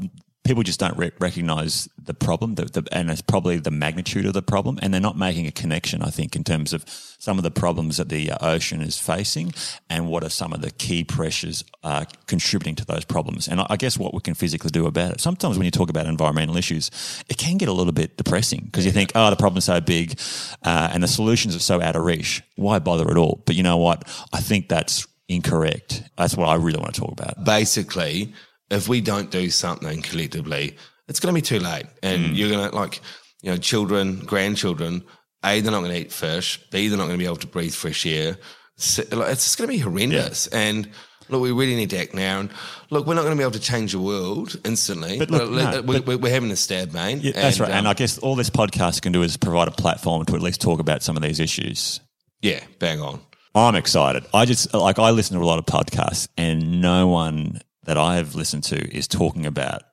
people 0.46 0.64
just 0.64 0.80
don't 0.80 0.98
re- 0.98 1.12
recognize 1.20 1.90
the 2.02 2.14
problem, 2.14 2.56
the, 2.56 2.66
the, 2.66 2.88
and 2.92 3.10
it's 3.10 3.22
probably 3.22 3.58
the 3.58 3.72
magnitude 3.72 4.26
of 4.26 4.34
the 4.34 4.42
problem, 4.42 4.80
and 4.82 4.94
they're 4.94 5.02
not 5.02 5.18
making 5.18 5.48
a 5.48 5.52
connection. 5.52 6.02
I 6.02 6.12
think 6.12 6.36
in 6.36 6.44
terms 6.44 6.72
of 6.72 6.86
some 6.88 7.38
of 7.38 7.44
the 7.44 7.52
problems 7.52 7.98
that 7.98 8.10
the 8.10 8.32
uh, 8.32 8.38
ocean 8.42 8.82
is 8.82 8.98
facing, 8.98 9.54
and 9.90 10.08
what 10.08 10.24
are 10.24 10.30
some 10.30 10.54
of 10.54 10.62
the 10.62 10.72
key 10.72 11.04
pressures 11.04 11.64
uh, 11.84 12.06
contributing 12.28 12.76
to 12.76 12.86
those 12.86 13.04
problems. 13.04 13.48
And 13.48 13.60
I, 13.60 13.66
I 13.72 13.76
guess 13.76 13.98
what 13.98 14.14
we 14.14 14.20
can 14.22 14.36
physically 14.36 14.70
do 14.70 14.86
about 14.86 15.14
it. 15.14 15.22
Sometimes 15.22 15.58
when 15.58 15.66
you 15.66 15.72
talk 15.72 15.90
about 15.90 16.06
environmental 16.06 16.56
issues, 16.58 16.92
it 17.28 17.38
can 17.38 17.58
get 17.58 17.68
a 17.68 17.74
little 17.74 17.94
bit 17.94 18.16
depressing 18.16 18.62
because 18.66 18.86
you 18.86 18.92
think, 18.92 19.12
oh, 19.16 19.30
the 19.30 19.36
problem's 19.36 19.66
so 19.66 19.82
big, 19.82 20.20
uh, 20.64 20.90
and 20.94 21.02
the 21.02 21.08
solutions 21.08 21.56
are 21.56 21.60
so 21.60 21.82
out 21.82 21.96
of 21.96 22.04
reach. 22.04 22.44
Why 22.56 22.80
bother 22.80 23.10
at 23.10 23.18
all? 23.18 23.42
But 23.46 23.56
you 23.56 23.64
know 23.64 23.78
what? 23.78 24.04
I 24.32 24.40
think 24.40 24.70
that's 24.70 25.08
incorrect. 25.28 26.04
That's 26.18 26.38
what 26.38 26.48
I 26.48 26.56
really 26.56 26.78
want 26.78 26.94
to 26.94 27.02
talk 27.02 27.12
about. 27.12 27.44
basically, 27.44 28.34
if 28.70 28.88
we 28.88 29.02
don't 29.02 29.30
do 29.32 29.50
something 29.50 30.02
collectively, 30.02 30.76
it's 31.08 31.20
going 31.20 31.34
to 31.34 31.40
be 31.40 31.46
too 31.46 31.60
late. 31.60 31.86
And 32.04 32.28
Mm. 32.28 32.36
you're 32.38 32.50
going 32.50 32.70
to, 32.70 32.76
like, 32.76 33.02
you 33.42 33.52
know, 33.52 33.58
children, 33.58 34.20
grandchildren, 34.26 35.04
A, 35.44 35.62
they're 35.62 35.72
not 35.72 35.82
going 35.82 35.92
to 35.92 36.00
eat 36.02 36.12
fish. 36.12 36.60
B, 36.72 36.88
they're 36.88 36.98
not 36.98 37.06
going 37.06 37.18
to 37.18 37.22
be 37.22 37.26
able 37.26 37.36
to 37.38 37.48
breathe 37.48 37.74
fresh 37.74 38.06
air. 38.06 38.38
So, 38.78 39.04
like, 39.12 39.32
it's 39.32 39.44
just 39.44 39.58
going 39.58 39.70
to 39.70 39.74
be 39.74 39.78
horrendous. 39.80 40.48
And 40.48 40.90
look, 41.30 41.42
we 41.42 41.52
really 41.52 41.76
need 41.76 41.92
to 41.92 42.00
act 42.00 42.14
now. 42.16 42.40
And 42.40 42.50
look, 42.90 43.06
we're 43.06 43.14
not 43.14 43.22
going 43.22 43.36
to 43.36 43.38
be 43.38 43.44
able 43.44 43.52
to 43.52 43.60
change 43.60 43.92
the 43.94 44.00
world 44.00 44.56
instantly. 44.66 45.20
But 45.20 45.30
look, 45.30 45.52
no, 45.52 45.82
we, 45.82 46.00
but- 46.00 46.06
we- 46.08 46.16
we're 46.16 46.34
having 46.34 46.52
a 46.52 46.56
stab, 46.56 46.92
mate. 46.94 47.20
Yeah, 47.20 47.32
that's 47.34 47.60
right. 47.60 47.70
and 47.70 47.86
um, 47.86 47.92
I 47.92 47.94
guess 47.94 48.18
all 48.18 48.36
this 48.36 48.50
podcast 48.50 49.02
can 49.04 49.12
do 49.12 49.22
is 49.22 49.38
provide 49.38 49.68
a 49.68 49.72
platform 49.72 50.26
to 50.26 50.34
at 50.36 50.42
least 50.42 50.60
talk 50.62 50.80
about 50.80 51.04
some 51.04 51.16
of 51.16 51.22
these 51.24 51.40
issues. 51.40 52.00
yeah, 52.42 52.62
bang 52.80 53.00
on. 53.02 53.22
I'm 53.54 53.76
excited. 53.76 54.26
I 54.34 54.44
just 54.46 54.74
like 54.74 55.00
I 55.00 55.12
listen 55.12 55.38
to 55.38 55.44
a 55.44 55.48
lot 55.48 55.60
of 55.60 55.66
podcasts, 55.66 56.28
and 56.36 56.82
no 56.82 57.08
one 57.08 57.62
that 57.86 57.98
I 57.98 58.16
have 58.16 58.36
listened 58.36 58.64
to 58.66 58.96
is 58.96 59.08
talking 59.08 59.46
about 59.46 59.84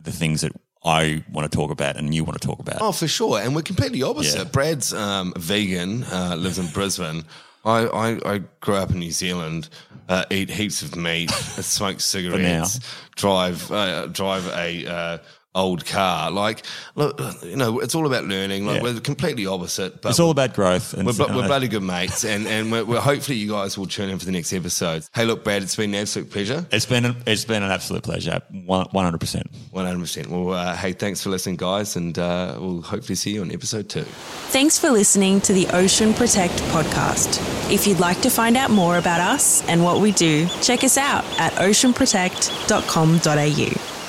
the 0.00 0.12
things 0.12 0.40
that 0.40 0.52
I 0.84 1.24
want 1.30 1.50
to 1.50 1.56
talk 1.56 1.70
about 1.70 1.96
and 1.96 2.14
you 2.14 2.24
want 2.24 2.40
to 2.40 2.46
talk 2.46 2.58
about. 2.58 2.78
Oh, 2.80 2.92
for 2.92 3.06
sure. 3.06 3.38
And 3.38 3.54
we're 3.54 3.62
completely 3.62 4.02
opposite. 4.02 4.38
Yeah. 4.38 4.44
Brad's 4.44 4.92
um, 4.92 5.32
vegan, 5.36 6.04
uh, 6.04 6.34
lives 6.36 6.58
in 6.58 6.66
Brisbane. 6.68 7.24
I, 7.64 7.86
I, 7.86 8.34
I 8.34 8.38
grew 8.60 8.74
up 8.74 8.90
in 8.90 8.98
New 8.98 9.12
Zealand, 9.12 9.68
uh, 10.08 10.24
eat 10.30 10.50
heaps 10.50 10.82
of 10.82 10.96
meat, 10.96 11.30
smoke 11.30 12.00
cigarettes, 12.00 12.80
drive 13.14 13.70
uh, 13.70 14.06
drive 14.06 14.48
a 14.48 14.86
uh, 14.86 15.18
old 15.54 15.84
car. 15.84 16.30
Like, 16.30 16.64
look, 16.94 17.20
you 17.42 17.56
know, 17.56 17.80
it's 17.80 17.94
all 17.94 18.06
about 18.06 18.24
learning. 18.24 18.64
Like, 18.66 18.76
Yeah. 18.76 18.82
we're 18.94 19.00
completely 19.00 19.46
opposite, 19.46 20.00
but 20.00 20.10
it's 20.10 20.20
all 20.20 20.30
about 20.30 20.54
growth. 20.54 20.94
And 20.94 21.06
we're, 21.06 21.12
bu- 21.12 21.34
we're 21.34 21.46
bloody 21.46 21.68
good 21.68 21.82
mates, 21.82 22.24
and 22.24 22.46
and 22.46 22.72
we're, 22.72 22.84
we're 22.84 23.00
hopefully 23.00 23.36
you 23.38 23.50
guys 23.50 23.76
will 23.76 23.86
tune 23.86 24.08
in 24.10 24.18
for 24.18 24.24
the 24.24 24.32
next 24.32 24.52
episode. 24.52 25.04
Hey, 25.14 25.24
look, 25.26 25.44
Brad, 25.44 25.62
it's 25.62 25.76
been 25.76 25.94
an 25.94 26.00
absolute 26.00 26.30
pleasure. 26.30 26.66
it's 26.72 26.86
been 26.86 27.04
an, 27.04 27.16
it's 27.26 27.44
been 27.44 27.62
an 27.62 27.70
absolute 27.70 28.02
pleasure. 28.02 28.40
One 28.64 28.86
hundred 28.92 29.18
percent. 29.18 29.46
One 29.70 29.84
hundred 29.86 30.00
percent. 30.00 30.28
Well, 30.28 30.52
uh, 30.54 30.76
hey, 30.76 30.92
thanks 30.92 31.22
for 31.22 31.30
listening, 31.30 31.56
guys, 31.56 31.96
and 31.96 32.18
uh, 32.18 32.56
we'll 32.58 32.82
hopefully 32.82 33.16
see 33.16 33.32
you 33.34 33.42
on 33.42 33.52
episode 33.52 33.88
two. 33.88 34.04
Thanks 34.52 34.78
for 34.78 34.90
listening 34.90 35.40
to 35.42 35.52
the 35.52 35.66
Ocean 35.68 36.12
Protect 36.14 36.52
podcast. 36.72 37.38
If 37.72 37.86
you'd 37.86 38.00
like 38.00 38.20
to 38.22 38.30
find 38.30 38.56
out 38.56 38.70
more 38.70 38.98
about 38.98 39.20
us 39.20 39.66
and 39.68 39.82
what 39.84 40.00
we 40.00 40.12
do, 40.12 40.46
check 40.62 40.82
us 40.84 40.96
out 40.98 41.24
at 41.38 41.52
oceanprotect.com.au. 41.54 44.01